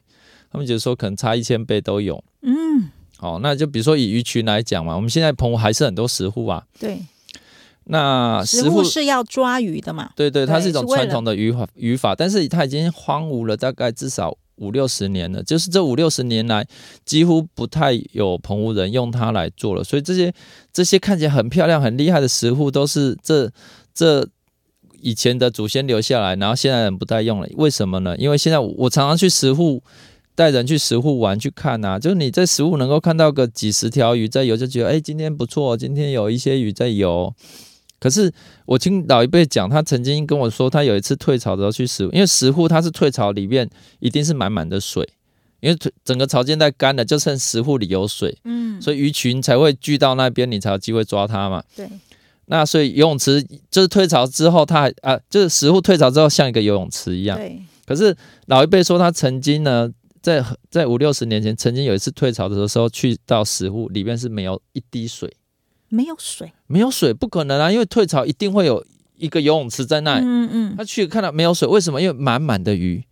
[0.52, 2.22] 他们觉得说可能差一千倍都有。
[2.42, 6.66] 嗯，哦，那就比如说以鱼群来讲嘛，我们现在澎湖还是很多石户啊。
[6.78, 7.00] 对，
[7.86, 16.68] 那食石户物是要抓鱼的嘛，对对，它是一种传统的语法语法，但是它已经荒芜了大概至少五六十年了，就是这五六十年来
[17.06, 20.34] 几乎不太有澎湖人用它来做了，所以这些
[20.72, 23.52] 这些看起来很漂亮、很厉害的石户都是这
[23.94, 24.28] 这。
[25.02, 28.18] 以前的祖先留下来，然后现在人不再用了，为什么呢？
[28.18, 29.84] 因为现在我常常去石户
[30.34, 37.32] 带人去石户玩去看啊，就是你在石户能够看到个几十条鱼在游，就觉得哎、今天不错，今天有一些鱼在游。
[38.06, 38.32] 可是
[38.68, 45.10] 我听老一辈讲，他曾经跟我说，他有一次退潮的时候去石户，因为石户它是退潮里面一定是满满的水，
[45.60, 51.64] 因为退整个潮间带干了，就剩石户里有水，嗯，所以鱼群才会聚到那边，你才有机会抓它嘛。
[51.76, 51.90] 对，
[52.46, 57.36] 那所以游泳池就是退潮之后，它还啊，就是石户退潮之后像一个游泳池一样。
[57.36, 58.16] 对，可是
[58.46, 59.92] 老一辈说，他曾经呢，
[60.22, 65.36] 在在五六十年前，曾经有一次退潮的时候，去到石户里面是没有一滴水，
[65.96, 68.86] 没有水，没有水不可能啊，因为退潮一定会有
[69.18, 70.26] 一个游泳池在那里。
[70.26, 72.02] 嗯嗯，他去看到没有水，为什么？
[72.02, 73.04] 因为满满的鱼，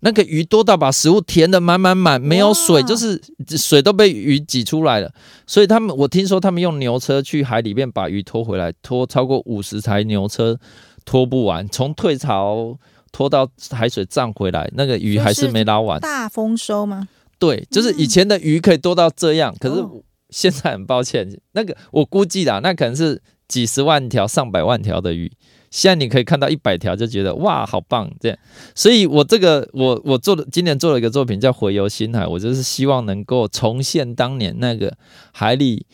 [0.00, 3.20] 那个鱼多到把食物填的满满满，没有水，就是
[3.56, 5.12] 水都被鱼挤出来了。
[5.46, 10.58] 所以他们，我听说他们用牛车去海里面把鱼拖回来，拖超过五十台牛车
[11.04, 12.78] 拖不完，从退潮
[13.12, 16.00] 拖到海水涨回来，那个鱼还是没捞完。
[16.00, 17.08] 大丰收吗？
[17.38, 20.00] 对，就是以前的鱼可以多到这样，可是哦
[20.32, 25.30] 现在很抱歉，那个我估计啦，那可能是几十万条、上百万条的鱼。
[25.70, 28.38] 现在你可以看到一百条，就觉得哇，好棒这样。
[28.74, 34.94] 所以我这个我我做的今年做了一个作品叫《回游星海》，我就是希望能够重现当年那个
[35.32, 35.86] 海里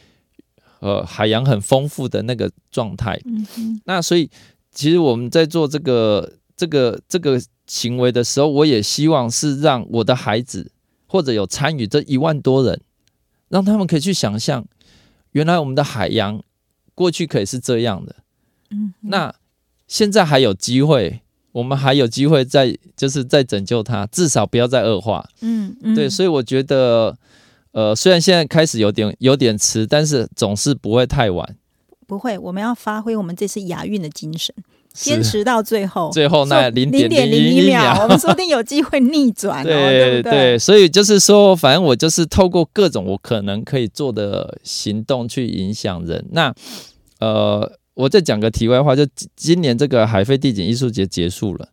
[0.80, 3.20] 呃海洋很丰富的那个状态。
[3.84, 4.28] 那所以
[4.72, 10.72] 其实我们在做这个这个这个行为的时候，我也希望是让我的孩子
[11.06, 12.80] 或者有参与这一万多人，
[13.48, 14.66] 让他们可以去想象，
[15.32, 16.42] 原来我们的海洋
[16.94, 18.16] 过去可以是这样的。
[18.70, 19.34] 嗯，那
[19.86, 21.22] 现在还有机会，
[21.52, 25.28] 我们还有机会再就是再拯救它，至少不要再恶化。
[25.40, 27.16] 嗯嗯，对，所以我觉得，
[27.72, 31.56] 呃，虽然现在开始有点有点迟，但是总是不会太晚。
[32.06, 34.54] 不会，我们要发挥我们这次亚运的精神。
[34.92, 40.58] 坚持到最后，最后那零0.01点零一秒秒，我们说不定有机会逆转哦， 对不对？
[40.58, 46.24] 所以就是说，反正我就是透过各种我可能可以做的行动去影响人。
[46.32, 46.52] 那
[47.20, 51.68] 呃，我再讲个题外话，就今今年这个海飞地景艺术节结束了，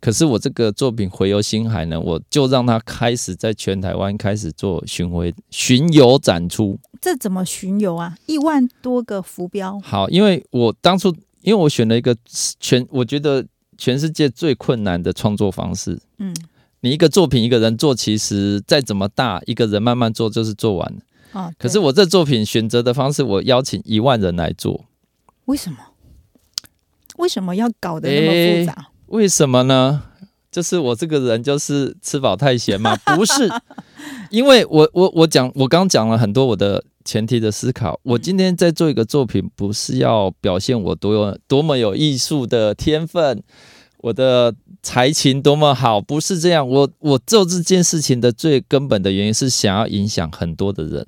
[0.00, 6.78] 可是我这个作品《回游星海》呢，我就让它开始在全台湾开始做巡回巡游展出。
[7.00, 8.16] 这怎么巡游啊？
[8.26, 12.16] 一万多个浮标，好，因为我当初因为我选了一个
[12.58, 16.00] 全，我觉得全世界最困难的创作方式。
[16.18, 16.34] 嗯，
[16.80, 21.00] 你一个作品一个人做，其实再怎么大，一个人慢慢做就是做完了。
[21.38, 24.86] 啊，可是我这作品选择的方式，我邀请一万人来做，
[25.44, 25.76] 为什么？
[27.16, 28.88] 为什么要搞得那么复杂？
[29.08, 30.04] 为什么呢？
[30.54, 32.94] 就是我这个人就是吃饱太闲嘛？
[33.16, 33.50] 不是，
[34.30, 37.98] 因为我我我讲，我刚讲了很多我的前提的思考。
[38.04, 43.42] 我今天在做一个作品，不是要表现我多有多么有艺术的天分，
[43.98, 46.68] 我的才情多么好，不是这样。
[46.68, 51.04] 我我做这件事情的最根本的原因是想要影响很多的人。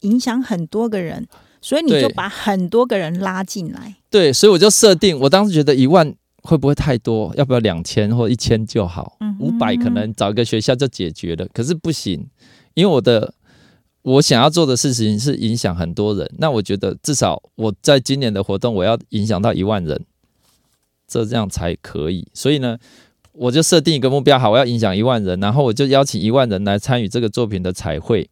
[0.00, 1.28] 影响很多个人，
[1.60, 3.96] 所以你就把很多个人拉进来。
[4.08, 6.14] 对，所以我就设定，我当时觉得一万
[6.46, 7.34] 会不会太多？
[7.36, 9.36] 要不要两千或一千就好嗯？
[9.40, 11.46] 五百可能找一个学校就解决了。
[11.52, 12.26] 可是不行，
[12.74, 13.34] 因为我的
[14.02, 16.30] 我想要做的事情是影响很多人。
[16.38, 20.06] 那我觉得至少我在今年的活动，我要影响到一万人，
[21.08, 22.26] 这这样才可以。
[22.32, 22.78] 所以呢，
[23.32, 28.30] 我就设定一个目标，好，我要影响一万人，然后我就邀请一万人来参与这个作品的彩绘。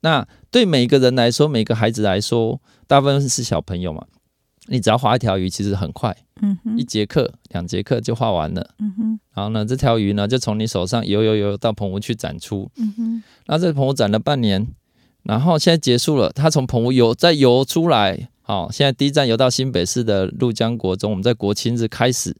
[0.00, 4.06] 那对每一个人来说，每个孩子来说，大部分是小朋友嘛，
[4.66, 8.74] 你只要画一条鱼，其实很快，嗯哼一，节课、两节课就画完了。
[8.78, 12.70] 嗯哼，然后呢，这条鱼呢就从你手上游游游到澎湖去展出。
[12.76, 14.66] 嗯哼，那这澎湖展了半年，
[15.22, 22.36] 然后现在结束了，它从澎湖游再游出来，好、现在第一站游到新北市的鹭江国中，我们在国庆日开始。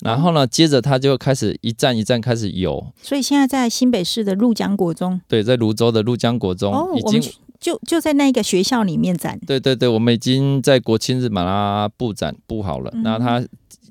[0.00, 7.20] 然后呢，接着它就开始一站一站开始游，所以现在在新北市的鹭江国中，对，在泸州的鹭江国中、哦已，经
[7.60, 9.38] 就就在那个学校里面展。
[9.46, 12.90] 对对对，我们已经在国庆日把它布展布好了。
[12.94, 13.44] 嗯那它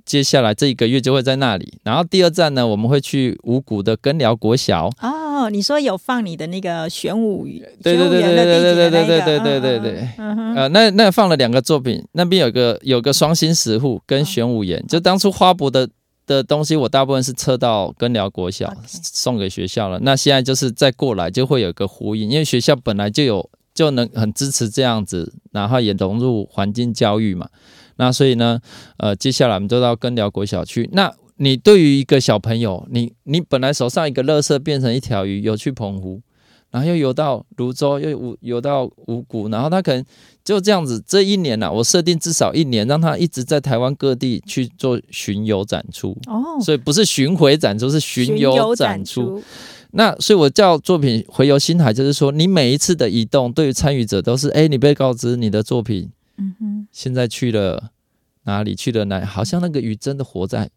[0.05, 1.79] 接下来这一个月就会在那里。
[1.83, 4.89] 然后第二站呢，我们会去五谷的根寮国小。
[5.01, 7.45] 哦，你说有放你的那个玄武
[7.83, 15.89] 对，对对对对对对对对对对嗯嗯嗯呃，那那放了两个作品，那边有个有个双星石户跟玄武岩，就当初花博的
[16.25, 19.99] 的东西，我大部分是撤到根寮国小送给学校了。
[20.01, 27.47] 那现在就是再过来就会有个呼应，因为学校本来就有就能很支持这样子，然后也融入环境教育嘛。
[27.97, 28.59] 那所以呢，
[28.97, 30.89] 呃，接下来我们就到根寮国小区。
[30.93, 36.19] 那你对于一个小朋友，你你本来手上一个垃圾变成一条鱼，游去澎湖，
[36.71, 40.03] 然后又游到泸州，又游游到五谷，然后他可能
[40.43, 46.17] 就这样子，这一年呐、我设定至少一年，让他一直在台湾各地去做巡游展出。
[46.25, 49.37] 哦，所以不是巡回展出，是巡游展出。
[49.37, 49.43] 出，
[49.91, 57.91] 那所以我叫作品回游星海，就是说你每一次的移动，对于参与者都是，哎，你被告知你的作品嗯哼，现在去了
[58.43, 60.69] 哪里，去了哪里，好像那个鱼真的活在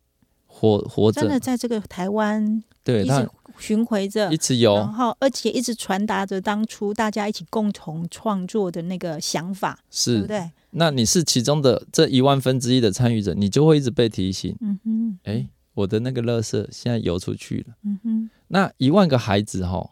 [0.47, 10.27] 活活着真的，在这个台湾对它一直巡回着一，直游然，后而且一直传达着当初大家一起共同创作的那个想法，对不是。
[10.27, 10.51] 对？
[10.73, 17.75] 那你是其中的这一万分之一的参与者，你就会一直被提醒，嗯哼，哎，我的那个乐色现在游出去了。
[17.85, 19.91] 嗯哼，那一万个孩子哈，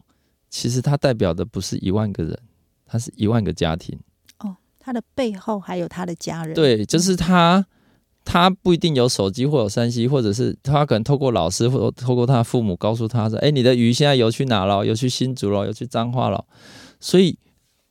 [0.51, 2.37] 其实它代表的不是一万个人，
[2.85, 3.97] 它是一万个家庭。
[4.39, 7.65] 哦，他的背后还有他的家人，，对，就是他，
[8.25, 14.85] 他不一定有手机或有三 C，，或者是他可能透过老师或者透过他的父母告诉他说：“哎，你的鱼现在游去哪了？
[14.85, 16.45] 游去新竹了，游去彰化了。”
[16.99, 17.39] 所以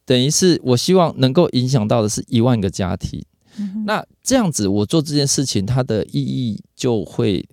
[0.06, 3.24] 等于是我希望能够影响到的是一万个家庭。
[3.60, 7.48] 嗯那这样子，我做这件事情，它的意义就会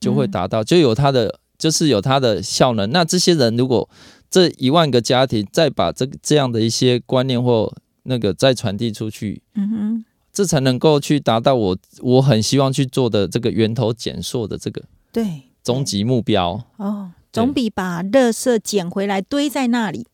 [0.00, 2.90] 就会嗯达到，就有它的就是有它的效能。
[2.90, 3.88] 那这些人如果
[4.30, 14.82] 这一万个家庭再把这这样的一些观念或那个再传递出去，嗯哼，这才能够去达到我我很希望去做的这个源头减塑的这个
[15.12, 16.62] 对，终极目标。
[16.76, 20.06] 哦，总比把垃圾捡回来堆在那里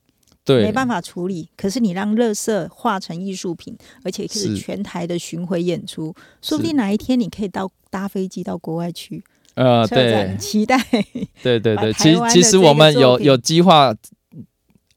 [0.44, 1.48] 对，没办法处理。
[1.56, 9.24] 可是你让垃圾化成艺术品，而且是是全台的巡回演出，说不定哪一天你可以到搭飞机到国外去。
[9.54, 10.78] 呃，对期待。
[11.42, 13.94] 对对对，其其实我们有有计划，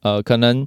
[0.02, 0.66] 呃，可能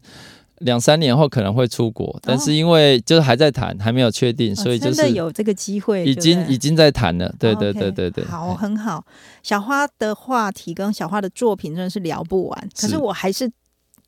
[0.59, 7.33] 两三年后可能会出国，但是因为就是还在谈，还没有确定，所以就哦真的是有这个机会，已经已经在谈了。
[7.39, 9.05] 对对对对对，好，很好。
[9.43, 13.51] 小花的话题跟小花的作品真的是聊不完，可是是我还是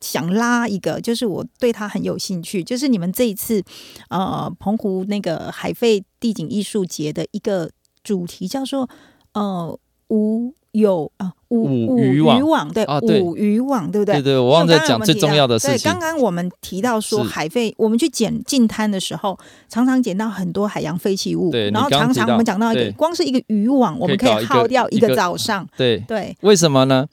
[0.00, 3.62] 想拉一个，就是我对他很有兴趣，就是你们这一次
[4.08, 7.70] 呃澎湖那个海废地景艺术节的一个
[8.02, 8.88] 主题叫做
[9.32, 9.78] 呃
[10.08, 12.84] 无有啊无五渔网网对
[13.20, 14.14] 五渔网对不对？
[14.16, 15.98] 对对，我忘因为刚刚了讲最重要的事情刚。
[15.98, 19.36] 刚我们提到说海废，我们去捡近滩的时候，
[19.68, 21.50] 常常捡到很多海洋废弃物。
[21.50, 25.66] 对然后常常我们讲到一个，光是一个渔网，我们可以耗掉一个早上。
[25.76, 27.06] 对，对，为什么呢？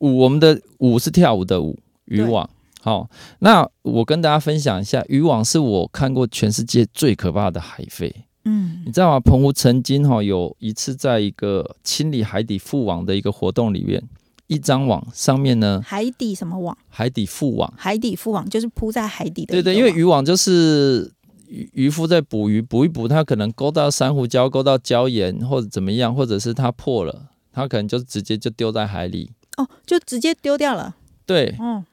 [0.00, 2.48] 舞，我们的舞是跳舞的舞，渔网。
[2.82, 8.14] 好，那我跟大家分享一下，渔网是我看过全世界最可怕的海废。
[8.44, 9.20] 嗯你知道吗？
[9.20, 14.02] 澎湖曾经哈、有一次在一个清理海底覆网的一个活动里面，
[14.46, 16.76] 一张网上面呢，海底什么网？
[16.88, 19.74] 海底覆网，海底覆网就是铺在海底的对对。
[19.74, 21.10] 因为渔网就是
[21.48, 29.30] 渔渔夫在捕鱼，捕一捕，他可能勾到珊瑚礁、勾到礁岩或者怎么样，或者是它破了，他可能就直接就丢在海里。
[29.56, 30.96] 哦，就直接丢掉了。
[31.24, 31.84] 对，哦，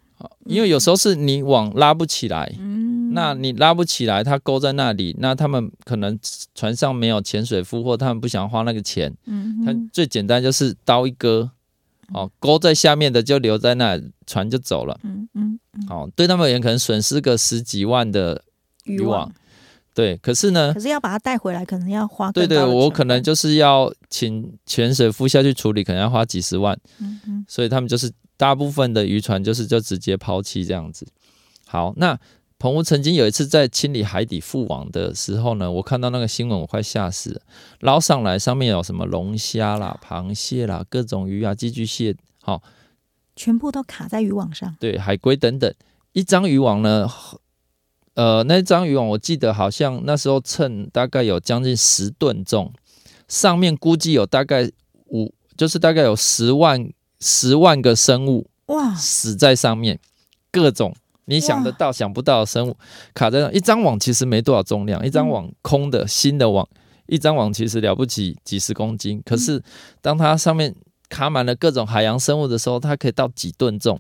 [0.46, 6.18] 因为有时候是你网拉不起来，嗯，那你拉不起来，它勾在那里，那他们可能
[6.56, 11.50] 船上没有潜水夫，或他们不想花那个钱，它嗯他最简单就是刀一割，
[12.14, 15.00] 哦，勾在下面的就留在那，船就走了。
[15.04, 15.60] 嗯嗯，
[15.90, 18.44] 哦，对他们而言可能损失个十几万的
[18.86, 19.32] 渔渔网，
[19.94, 27.46] 对，可是呢可，是要把它带回来，可能要花对对，我可能就是要请潜水夫下去处理，可能要花几十万，嗯嗯。
[27.48, 28.12] 所以他们就是
[28.42, 31.06] 大部分的渔船就是就直接抛弃这样子。
[31.68, 32.20] 好，那
[32.58, 37.42] 澎湖曾经有一次在清理海底覆网的时候呢，我看到那个新闻，我快吓死了。
[37.82, 42.64] 捞上来上面有什么龙虾啦、螃蟹啦、各种鱼啊、寄居蟹，好、
[43.36, 44.76] 全部都卡在渔网上。
[44.80, 45.72] 对，海龟等等。
[46.14, 47.08] 一张渔网呢，
[48.16, 52.74] 呃，那张渔网我记得好像那时候称大概有将近十吨重，
[53.28, 54.68] 上面估计有大概
[55.10, 56.92] 五，就是大概有十万
[57.22, 60.00] 十万个生物哇，死在上面，
[60.52, 60.94] 各种
[61.26, 62.76] 你想得到想不到的生物
[63.14, 63.52] 卡在那。
[63.52, 66.68] 一张网其实没多少重量，一张网空的新的网，
[67.06, 69.64] 一张网其实了不起几十公斤，可是
[70.02, 70.76] 当它上面
[71.08, 74.00] 卡满了各种海洋生物的时候，它可以到几吨重。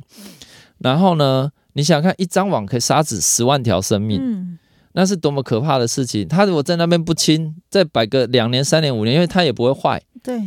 [0.80, 4.58] 然后呢，你想想看，一张网可以杀死十万条生命，嗯，
[4.94, 6.28] 那是多么可怕的事情！
[6.28, 10.02] 它如果在那边不清，再摆个两年、三年、五年，因为它也不会坏。
[10.24, 10.42] 对，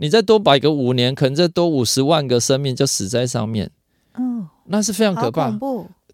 [0.00, 3.70] 你再多摆个五年，可能再多五十万个生命就死在上面，
[4.14, 5.52] 哦，那是非常可怕。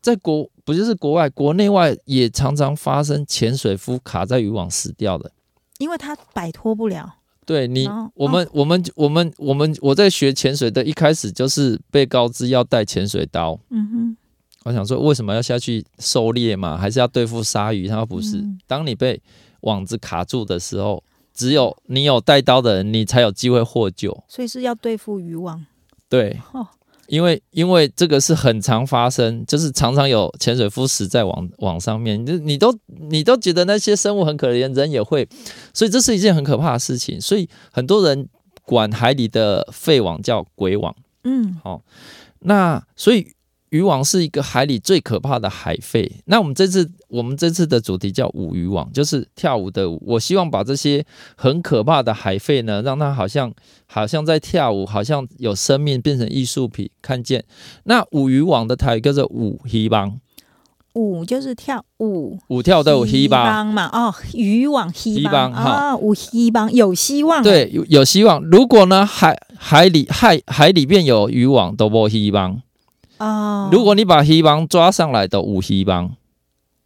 [0.03, 5.31] 在国不就是国外，国内外也常常发生潜水夫卡在渔网死掉的。
[5.79, 7.15] 因为他摆脱不了。
[7.45, 13.57] 对你哦，我们我们我们我们我在学潜水的，一开始就是被告知要带潜水刀。
[13.71, 14.17] 嗯哼，
[14.65, 16.77] 我想说，为什么要下去狩猎嘛？
[16.77, 17.87] 还是要对付鲨鱼？
[17.87, 19.23] 他说不是嗯，当你被
[19.61, 21.03] 网子卡住的时候，
[21.37, 24.25] 只有你有带刀的人，你才有机会获救。
[24.27, 25.65] 所以是要对付渔网。
[26.09, 26.67] 对，哦，
[27.09, 32.79] 因为因为这个是很常发生，就是常常有潜水夫死在网网上面，你就你都
[33.11, 35.29] 你都觉得那些生物很可怜，人也会，
[35.75, 37.21] 所以这是一件很可怕的事情。
[37.21, 38.29] 所以很多人
[38.65, 41.83] 管海里的废网叫鬼网，嗯好
[42.41, 43.35] 那所以
[43.71, 46.23] 渔网是一个海里最可怕的海废。
[46.27, 50.03] 那我们这次我们这次的主题叫舞渔网，就是跳舞的舞。
[50.05, 51.05] 我希望把这些
[51.37, 53.53] 很可怕的海废呢，让它好像
[53.87, 57.45] 好像在跳舞，好像有生命，变成艺术品看见。
[57.85, 60.19] 那舞渔网的台语叫做舞希帮，
[60.95, 62.39] 舞就是跳舞。
[62.49, 63.45] 舞跳的舞希帮。
[63.45, 68.43] 帮嘛，哦，渔网希希帮哈啊，舞希帮有希望。，对，有有希望。
[68.43, 72.61] 如果呢海海里海海里面有渔网，都无希帮。
[73.19, 76.17] 哦，如果你把希帮抓上来，的舞希帮。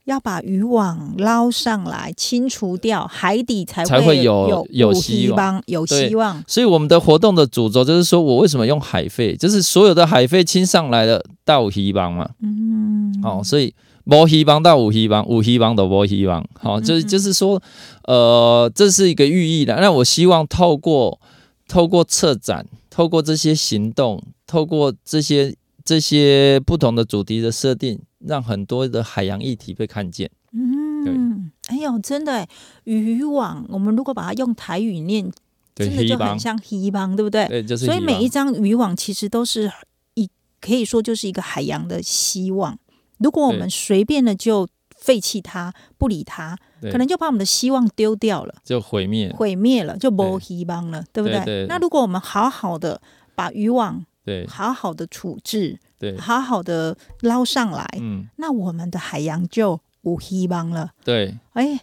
[0.04, 6.42] 要把渔网捞上来，清除掉，海底才才会有有有希希望望，有希望。
[6.46, 12.28] 所以我们的活动的主轴就是说我为什么用海费，就是所有的海费清上来的到有希望嘛。
[12.42, 13.72] 嗯，好、所以
[14.06, 16.44] 无希望到有希望，有希望到无希望。
[16.54, 17.62] 好、就是嗯就是说，
[18.04, 19.76] 呃，这是一个寓意的。
[19.76, 21.20] 那我希望透过
[21.68, 25.54] 透过策展，透过这些行动，透过这些
[25.90, 30.30] 这些不同的主题的设定，让很多的海洋议题被看见。
[30.52, 32.48] 嗯，哎呦，真的哎，
[32.84, 35.28] 渔网，我们如果把它用台语念，
[35.74, 37.44] 真的就很，像希望，对不对？
[37.48, 39.68] 对，就是所以每一张渔网其实都是
[40.14, 40.30] 一，
[40.60, 42.78] 可以说就是一个海洋的希望。
[43.18, 43.70] 如果我们对。
[43.70, 49.34] 随便的就废弃它，不理它，可能就把我们的希望丢掉了，就毁灭。
[49.36, 51.44] 毁灭了，就没希望了，对不对？
[51.44, 53.02] 对那如果我们好好的
[53.34, 60.90] 把渔网对好好的处置，对，好好的捞上来，嗯，那我们的海洋就无希望了。
[61.04, 61.80] 对哎，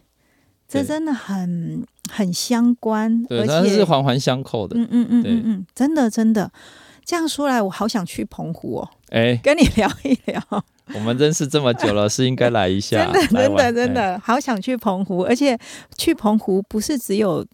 [0.68, 4.78] 这真的很很相关，对，而且是且环环相扣的。
[4.78, 6.52] 嗯嗯嗯嗯嗯，真的真的。
[7.06, 10.64] 这样说来，我好想去澎湖哦，哎、跟你聊一聊。
[10.94, 13.06] 我们认识这么久了， 是应该来一下。
[13.06, 15.58] 真的真的真，哎的，好想去澎湖，而且
[15.98, 17.46] 去澎湖不是只有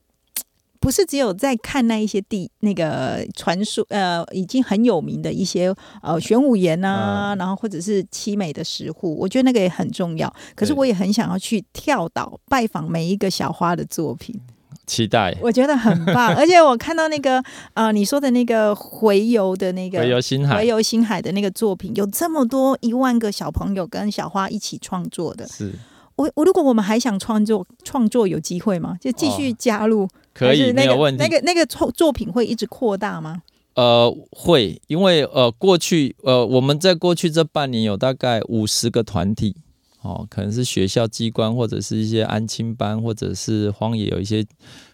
[0.83, 10.31] 不是只有在看那一些地那个传说，呃，已经很有名的一些呃玄武岩啊，然后或者是凄美的石户，我觉得那个也很重要。
[10.53, 14.37] 可是我也很想要去跳岛拜访每一个小花的作品，
[14.85, 16.35] 期待我觉得很棒。
[16.35, 17.41] 而且我看到那个
[17.75, 25.47] 呃你说的那个回游的那个回游星海回游星海的那个作品，有这么多一万个小朋友跟小花一起创作的。
[25.47, 25.71] 是
[26.15, 28.95] 我我如果我们还想创作创作，有机会吗？
[29.01, 31.23] 就继续哦加入，可以那个没有问题。
[31.23, 33.43] 那个那个作作品会一直扩大吗？
[33.75, 39.55] 呃，会，因为呃，过去呃，我们在过去这半年有大概五十个团体，
[40.01, 44.45] 哦，可能是学校机关或者是一些安亲班，或者是荒野有一些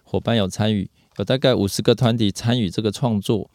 [0.03, 3.49] 伙伴有参与，有大概五十个团体参与这个创作，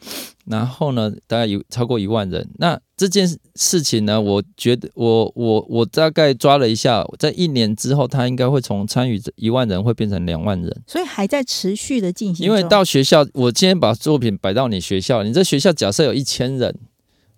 [0.45, 2.47] 然后呢，大概有超过一万人。
[2.57, 10.83] 那这件事情呢，我觉得我我我大概抓了一下，在一年之后，他应该会从参与一万人会变成两万人。
[10.85, 12.45] 所以还在持续的进行。
[12.45, 16.77] 因为到学校，我今天把作品摆到你学校，你这学校假设有一千人，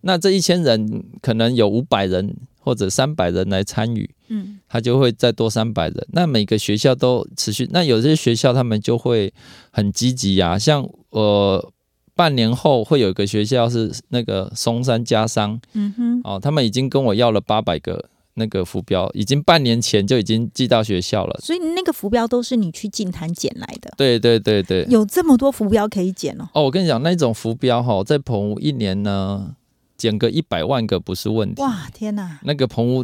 [0.01, 2.35] 那这一千人可能有五百人
[2.67, 6.05] 或者三百人来参与，嗯他就会再多三百人。
[6.11, 9.33] 那每个学校都持续，那有些学校他们就会
[9.71, 11.71] 很积极呀，像呃
[12.13, 21.39] 半年后会有一个学校是那个松山家商嗯哼，哦，他们已经跟我要了八百个那个浮标，已经半年前就已经寄到学校了。
[21.41, 26.49] 所以那个浮标都是你去近滩捡来的，对对对对，有这么多浮标可以捡哦。
[26.53, 29.55] 哦，我跟你讲，那种浮标哈，在澎湖一年呢，
[29.97, 31.61] 捡个一百万个不是问题。
[31.61, 32.39] 哇，天哪！
[32.43, 33.03] 那个棚屋，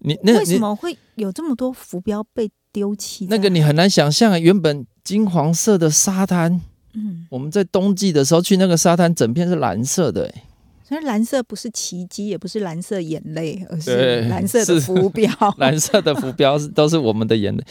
[0.00, 3.26] 你那为什么会有这么多浮标被丢弃？
[3.30, 6.60] 那个你很难想象啊，原本金黄色的沙滩，
[6.94, 10.42] 嗯，我们在冬季的时候去那个沙滩，整片是蓝色的、欸，
[10.82, 15.30] 所以蓝色不是奇迹，也不是蓝色眼泪，而是蓝色的浮标。
[15.58, 17.64] 蓝色的浮标是都是我们的眼泪。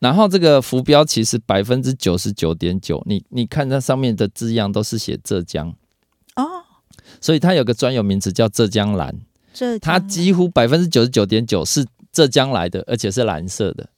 [0.00, 5.74] 然后这个浮标其实百分之九十九点九，你你看它上面的字样都是写浙江，哦，
[7.24, 9.18] 所以它有个专有名词叫浙江蓝。
[9.54, 13.88] 这它几乎百分之九十九点九是浙江来的，而且是蓝色的，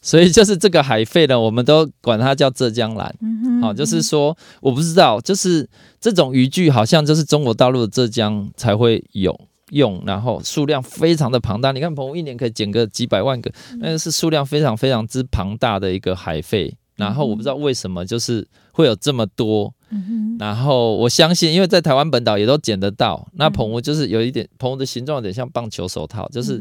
[0.00, 3.12] 所以就是这个海费呢，我们都管它叫浙江蓝。
[3.20, 5.68] 嗯哼好、就是说我不知道，就是
[6.00, 9.36] 这种渔具好像就是中国大陆的浙江才会有
[9.70, 11.72] 用，然后数量非常的庞大。
[11.72, 13.50] 你看澎湖一年可以捡个几百万个，
[13.80, 16.72] 那个是数量非常非常之庞大的一个海费。
[16.94, 23.28] 然后我不知道为什么就是会有这么多，嗯然后我相信，因为在台湾本岛也都捡得到。
[23.34, 26.60] 那嗯澎湖就是有一点，澎湖的形状有点像棒球手套，就是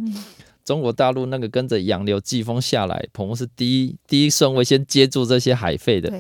[0.64, 6.14] 中国大陆那个跟着洋流季风下来，澎湖是第一第一顺位先接住这些海费的。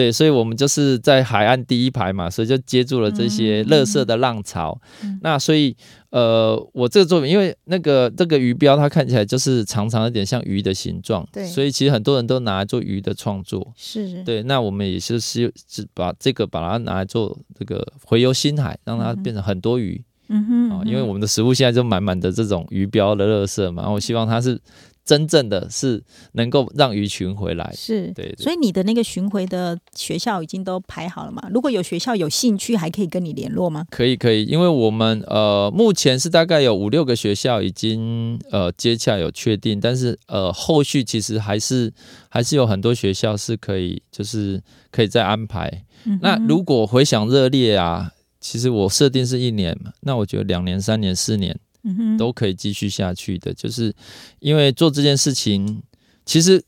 [0.00, 4.80] 对，所以我们就是在海岸第一排嘛，所以就接住了这些嗯垃圾的浪潮。
[5.02, 5.76] 嗯那所以
[6.08, 13.70] 呃，我这个作品，因为那个这个鱼标它看起来就是长长有点像鱼的形状，对所以其实很多人都拿来做鱼的创作。
[13.76, 24.58] 是，对，那我们也是是是把这个把它拿来做这个回游星海，让它变成很多鱼嗯哼，啊、嗯因为我们的食物现在就满满的这种鱼标的垃圾嘛，然后我希望它是
[25.04, 27.72] 真正的是能够让鱼群回来。
[27.76, 31.48] 是，对对所以你的那个巡回的学校已经都排好了嘛？
[31.52, 33.86] 如果有学校有兴趣，还可以跟你联络吗？
[33.90, 41.92] 可以可以，因为我们呃目前是大概有五六个学校已经呃接洽有确定，但是呃后续其实还是
[42.28, 45.84] 还是有很多学校是可以就是可以再安排。
[46.04, 53.94] 嗯那如果回想热烈啊，其实我设定是一年嘛，那我觉得两年、三年、四年嗯哼都可以继续下去的，就是
[54.38, 55.82] 因为做这件事情，
[56.24, 56.62] 其实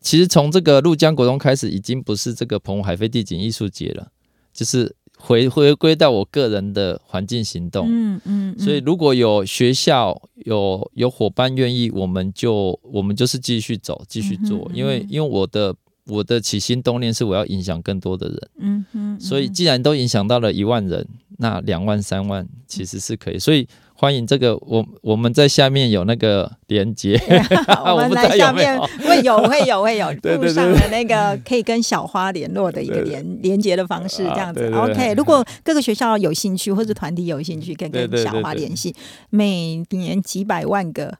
[0.00, 4.12] 其实从这个陆江国中开始，已经不是这个澎湖海飞地景艺术节了，
[4.52, 7.86] 就是回回归到我个人的环境行动。
[7.88, 15.74] 嗯嗯，所以如果有学校有有伙伴愿意，我们就我们就是继续走，继续做，因为因为我的
[16.06, 18.50] 我的起心动念是我要影响更多的人。
[18.58, 21.06] 嗯哼，所以既然都影响到了一万人，
[21.38, 23.38] 那两万、三万其实是可以。
[23.38, 27.16] 所以欢迎这个，我我们在下面有那个连接，
[27.86, 34.68] 我们不知来下面会有会有会有 对对附上的那个可以跟小花联络的一个对连连接的方式，这样子。
[34.74, 38.94] OK，如果各个学校有兴趣或者团体有兴趣，可以跟小花联系。
[39.30, 41.16] 每年几百万个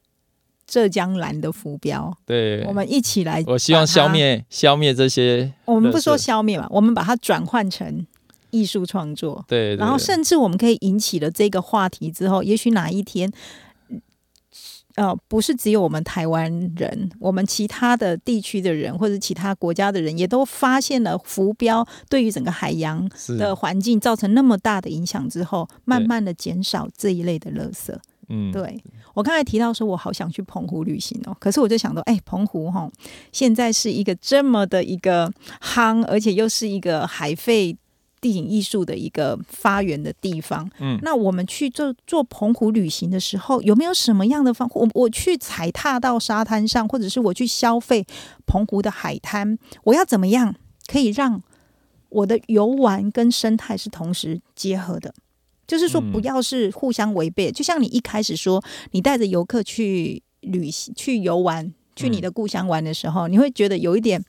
[0.67, 3.43] 浙江蓝的浮标，对，我们一起来。
[3.47, 4.09] 我希望消。
[4.09, 8.07] 灭消灭这些，我们不说消灭嘛，我们把它转换成
[8.55, 9.45] 艺术创作。
[9.49, 9.77] 对，对。
[9.77, 13.33] 然后甚至我们可以引起了这个话题之后，也许哪一天，
[14.95, 27.93] 呃，不是只有我们台湾人，我们其他的地区的人或者其他国家的人，也都发现了浮标对于整个海洋的环境造成那么大的影响之后，慢慢的减少这一类的垃圾。
[28.29, 28.83] 嗯，对。
[29.13, 32.91] 我刚才提到说，我好想去澎湖旅行哦，可是我就想到，哎，澎湖哈，
[33.33, 35.31] 现在是一个这么的一个
[35.61, 37.77] 夯，而且又是一个海废
[38.25, 40.67] 地景艺术的一个发源的地方。
[40.81, 44.67] 嗯那我们去做做澎湖旅行的时候，有没有什么样的方？
[44.73, 48.07] 我我去踩踏到沙滩上，或者是我去消费
[48.47, 50.55] 澎湖的海滩，我要怎么样
[50.87, 51.43] 可以让
[52.09, 55.13] 我的游玩跟生态是同时结合的？
[55.67, 57.53] 就是说，嗯不要是互相违背。
[57.53, 64.23] 就像你一开始说，你带着游客去旅行、去游玩、去你的故乡玩的时候，你会觉得有一点，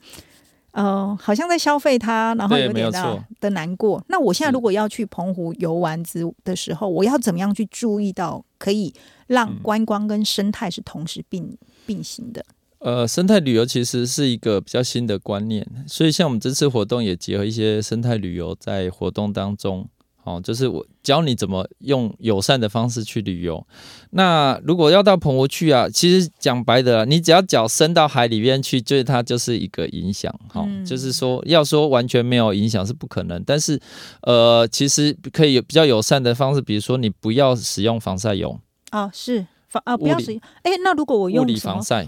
[0.75, 4.03] 呃，好像在消费它，然后有点的的难过。
[4.09, 8.93] 那我现在如果要去澎湖游玩之的时候，我要怎么样去注意到可以
[9.27, 12.45] 让嗯观光跟生态是同时并并行的？
[12.79, 19.87] 呃，生态旅游其实是一个比较新的观念，所以像我们这次活动也结合一些生态旅游在活动当中。
[20.25, 23.65] 哦，就是我教你怎么用友善的方式去旅游。
[24.09, 30.33] 那如果要到澎湖去啊，其实讲白的啦，你只要脚伸到海里面去，对它就是一个影响。
[30.49, 33.79] 哈、嗯就是说要说完全没有影响是不可能，但是
[34.23, 38.59] 呃，其实可以有比较友善的方式，比如说你不要使用防晒油，
[38.91, 40.41] 哦，是防啊，不要使用。
[40.63, 42.07] 哎，那如果我用物理防晒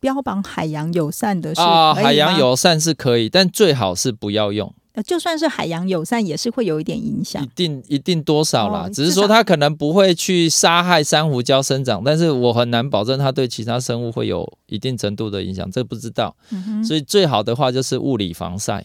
[0.00, 4.72] 标榜海洋友善的是海洋友善是可以，但最好是不要用。
[4.98, 7.48] 呃就算是海洋友善，也是会有一点影响一。
[7.54, 16.34] 定一定多少啦，哦只是说它可能不会去杀害珊瑚礁生长，但是我很难保证它对其他生物会有一定程度的影响，这不知道。
[16.50, 18.84] 嗯，所以最好的话就是物理防晒，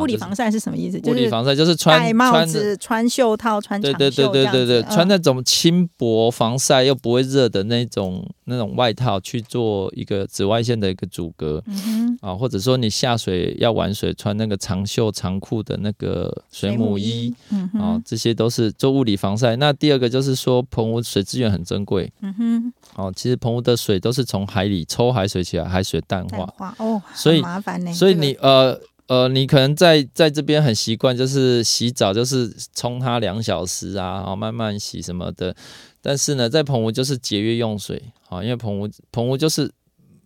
[0.00, 0.98] 物理防晒是什么意思？
[0.98, 11.76] 物就是理防晒就是穿戴帽穿子、穿袖套、穿长对对对对对对，嗯穿那种轻薄防晒又不会热的那种那种外套去做一个紫外线的一个阻隔嗯
[12.22, 19.56] 哼，啊，或者说你下水要玩水穿那个长袖长裤的那个水母衣，，嗯啊、哼，这些都是做物理防晒。
[19.56, 23.12] 那第二个就是说，澎湖水资源很珍贵嗯哼，哦。
[23.16, 27.92] 其实澎湖的水都是从海里抽海水起来，海水淡淡化，哦，所以麻烦呢。
[27.92, 35.56] 所以这个你呃呃，你可能在在这边很习惯，就是洗澡就是冲它两小时啊，哦，慢慢洗什么的。
[36.00, 39.70] 但是呢，在澎湖就是节约用水，啊、因为澎湖澎湖就是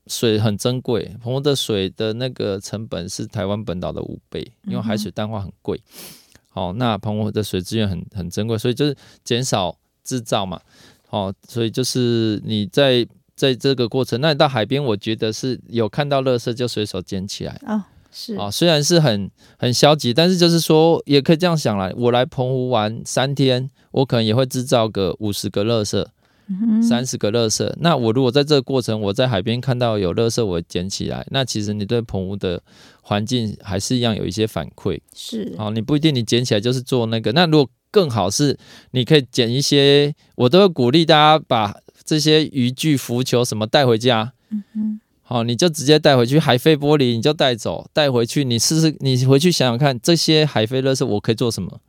[0.07, 5.81] 水很珍贵，澎湖的水的那个成本是台湾本岛的五倍，因为海水淡化很贵。
[6.49, 8.95] 好、那澎湖的水资源很很珍贵，所以就是
[9.25, 10.61] 减少制造嘛。
[11.09, 17.59] 好、所以就是你在在这个过程，那你到海边，我觉得是有看到垃圾就随手捡起来。
[17.67, 21.91] 哦，是啊，虽然是很很消极，但是就是说，也可以这样想啦。
[21.97, 26.09] 我来澎湖玩三天，我可能也会制造个五十个垃圾，嗯
[26.83, 27.73] 三十个垃圾。
[27.81, 32.63] 那我如果在这个过程，我在海边看到有垃圾，我捡起来，那其实你对棚屋的
[33.03, 35.01] 环境还是一样有一些反馈。
[35.15, 37.33] 是哦，你不一定你捡起来就是做那个。
[37.33, 38.59] 那如果更好是，
[38.93, 44.33] 你可以捡一些，我都会鼓励大家把这些渔具、浮球什么带回家。
[44.51, 51.81] 嗯哼，好、你就直接带回去，海飞玻璃你就带走，带回去，你试试，你回去想想看，这些海飞垃圾我可以做什么？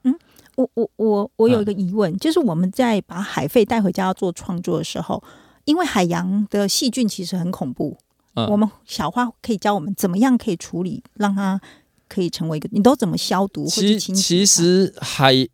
[0.56, 5.24] 我我我我有一嗯个疑问，就是我们在把海废带回家要做创作的时候，
[5.66, 7.98] 因为海洋的细菌其实很恐怖，
[8.36, 11.60] 嗯，我们小花可以教我们怎么样可以处理，让它
[12.08, 14.22] 可以成为一个，你都怎么消毒其清洗它？
[14.22, 15.48] 其实海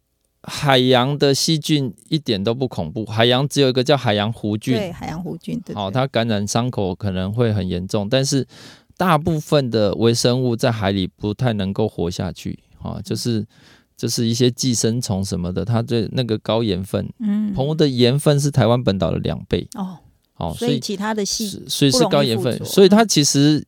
[0.43, 8.45] 海洋的细菌一点都不恐怖，海洋只有一个叫海洋弧菌，对海洋弧菌，对好、对它感染伤口可能会很严重，但是
[8.97, 13.45] 大部分的微生物在海里不太能够活下去，啊、就是
[14.00, 17.54] 就是一些寄生虫什么的，它对那个高盐分，嗯。
[17.54, 19.97] 澎湖的盐分是台湾本岛的两倍，哦，
[20.38, 23.62] 哦、所以其他的细所以是高盐分，所以它其实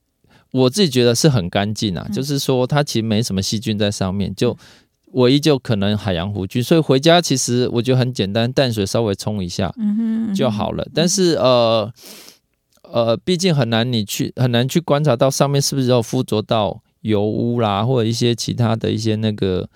[0.52, 2.14] 我自己觉得是很干净啊，嗯。
[2.14, 4.58] 就是说它其实没什么细菌在上面，就
[5.12, 10.34] 唯一就可能海洋弧菌，所以回家其实我觉得很简单，淡水稍微冲一下嗯哼。
[10.34, 10.88] 就好了。
[10.94, 11.92] 但是呃
[12.84, 19.70] 呃，毕竟很难你去很难去观察到上面是不是有附着到油污啦，或者一些其他的一些那个。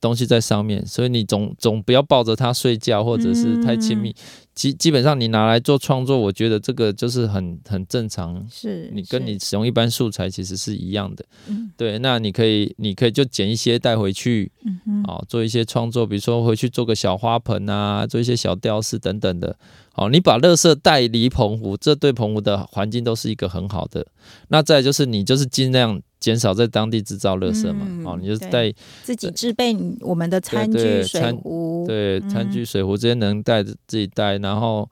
[0.00, 4.12] 东西在上面，所以你总总不要抱着它睡觉，或者是太亲密。
[4.52, 8.44] 基基本上你拿来做创作，我觉得这个就是很很正常。
[8.50, 12.00] 是你跟你使用一般素材其实是一样的，嗯对。
[12.00, 19.56] 那你可以，你可以就剪一些带回去，嗯哼啊、做一些创作，比如说回去做个小花盆啊，做一些小吊饰等等的。
[19.94, 24.06] 好、你把垃圾带离澎湖，这对澎湖的环境都是一个很好的。
[24.48, 28.72] 那再就是你就是尽量减少在当地制造垃圾嘛，嗯好、你就是带
[29.02, 34.88] 自己制备我们的餐具、水壶，对，餐具、水壶这些能带的自己带，然后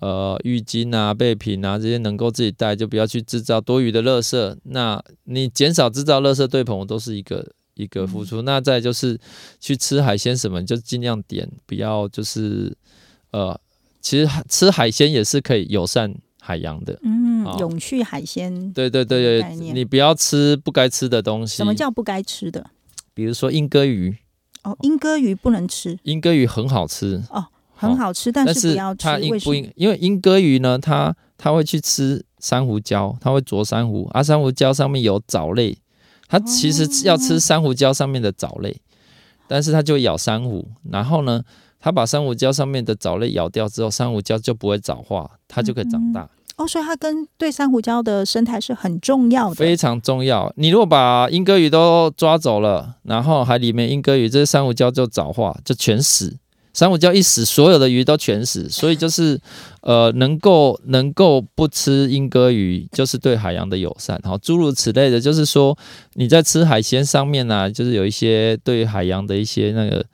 [0.00, 4.56] 呃浴巾啊、备品啊这些能够自己带，就不要去制造多余的垃圾。
[4.64, 8.42] 那你减少制造垃圾，对朋友都是一个一个付出。
[8.42, 9.16] 那再就是
[9.60, 12.76] 去吃海鲜什么，就尽量点，不要就是
[13.30, 13.58] 呃
[14.00, 16.98] 其实吃海鲜也是可以友善海洋的。
[17.02, 21.56] 嗯好，永续海鲜，对对对对，你不要吃不该吃的东西。
[21.56, 22.66] 什么叫不该吃的？
[23.14, 24.16] 比如说莺歌鱼，
[24.62, 29.18] 哦，莺歌鱼不能吃，莺歌鱼很好吃，哦很好吃，但但是不要吃它。
[29.18, 29.50] 应为什么？
[29.50, 29.72] 不应？
[29.74, 35.78] 因为莺歌鱼呢，它它会去吃珊瑚礁，它会啄珊瑚，啊，珊瑚礁上面有藻类，
[36.28, 38.76] 它其实要吃珊瑚礁上面的藻类，
[39.48, 41.42] 但是它就会咬珊瑚，然后呢，
[41.80, 49.54] 它把珊瑚礁上面的藻类咬掉之后，珊瑚礁就不会藻化，它就可以长大，哦，所以它跟对珊瑚礁的生态是很重要的。
[49.54, 50.52] 非常重要。
[50.56, 56.36] 你如果把莺歌鱼都抓走了，然后海里面莺歌鱼这些珊瑚礁就藻化，就全死。
[56.72, 59.40] 珊瑚礁一死，所有的鱼都全死，所以就是，
[59.82, 64.20] 呃，能够能够不吃莺歌鱼，就是对海洋的友善。
[64.22, 65.76] 好，诸如此类的，就是说
[66.14, 70.04] 你在吃海鲜上面呢、就是有一些对海洋的一些那个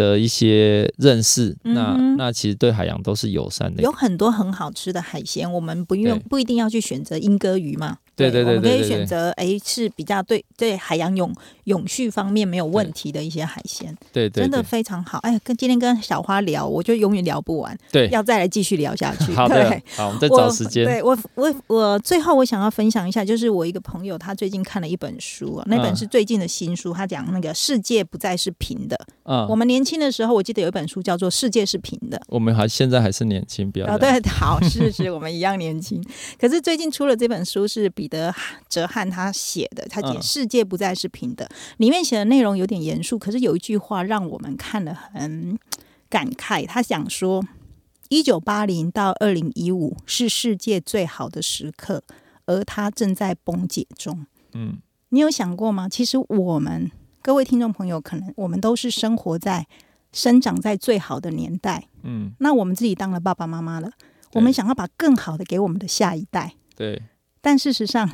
[0.00, 3.92] 的一些认识，那那其实对海洋都是友善的有。
[3.92, 7.98] 很多很好吃的海鲜，我们不用不一定要去选择莺歌鱼嘛。
[8.16, 11.34] 对对对我们可以选择哎是比较对对海洋永
[11.70, 15.18] 永续方面没有问题的一些海鲜，对对真的非常好。
[15.18, 19.32] 哎，跟今天跟小花聊，我就永远聊不完，对，要再来继续聊下去。
[19.32, 20.84] 好的对，好，我们再我找时间。
[20.84, 28.98] 对我，我我最后我想要分享一下，就是我一个朋友，他最近看了一本书啊，那本嗯是最近的新书，他讲那个世界不再是平的。
[29.24, 32.18] 嗯，我们年轻的时候，我记得有一本书叫做《世界是平的》。
[32.26, 36.04] 我们还现在还是年轻，不要哦，对，好，是是，我们一样年轻。
[36.38, 38.34] 可是最近出了这本书，是彼得
[38.68, 41.44] 哲汉他写的，他写嗯《世界不再是平的》，
[41.78, 45.58] 里面写的内容有点严肃，可是有一句话让我们看了很
[46.08, 46.66] 感慨。
[46.66, 47.44] 他讲说，
[48.08, 52.02] 一九八零到二零一五是世界最好的时刻，
[52.46, 54.26] 而它正在崩解中。
[54.52, 54.78] 嗯，
[55.10, 55.88] 你有想过吗？
[55.88, 56.90] 其实我们
[57.22, 59.66] 各位听众朋友，可能我们都是生活在、
[60.12, 61.86] 生长在最好的年代。
[62.02, 63.92] 嗯，那我们自己当了爸爸妈妈了，
[64.32, 67.02] 我们想要把更好的给我们的下一代，对，
[67.40, 68.10] 但事实上，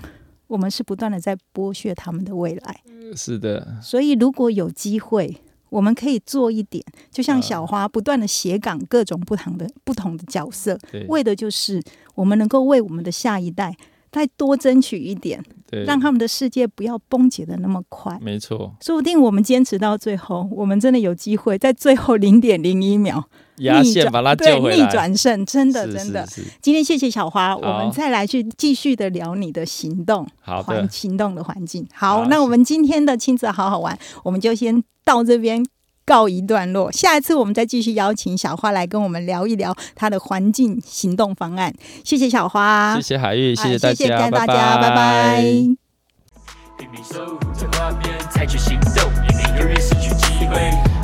[0.47, 2.81] 我们是不断的在剥削他们的未来。
[3.15, 5.37] 是的，所以，如果有机会，
[5.69, 7.41] 我们可以做一点，就像啊。
[7.41, 10.79] 小花不断的斜杠各种不同的不同的角色，
[11.09, 11.83] 为的就是
[12.15, 13.77] 我们能够为我们的下一代
[14.17, 18.19] 再多争取一点，对，让他们的世界不要崩解的那么快。
[18.23, 23.23] 没错，说不定我们坚持到最后，我们真的有机会在最后零点零一秒
[23.57, 26.27] 逆转压线把它对逆救回来，转胜，真的是真的。
[26.29, 26.49] 是是。
[26.63, 30.63] 今天谢谢小花，我们再来去继续的聊你的行动，好的。
[30.63, 31.87] 环，行动的环境。
[31.93, 35.63] 好，好那我们今天的亲子好好玩，我们就先到这边
[36.07, 36.91] 告一段落。
[36.93, 41.75] 下一次我们再继续邀请小花来跟我们聊一聊她的环境行动方案。
[42.05, 45.45] 谢谢小花，谢谢海玉，谢谢大家，拜拜。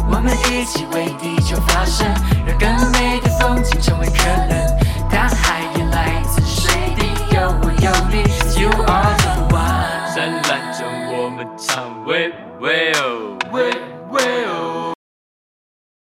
[0.09, 2.07] 我们一起为地球发声，
[2.47, 4.53] 让更美的风景成为可能。
[5.11, 6.71] 大海也来自水，
[7.33, 8.23] 有我有你
[8.61, 9.93] ，You are the one。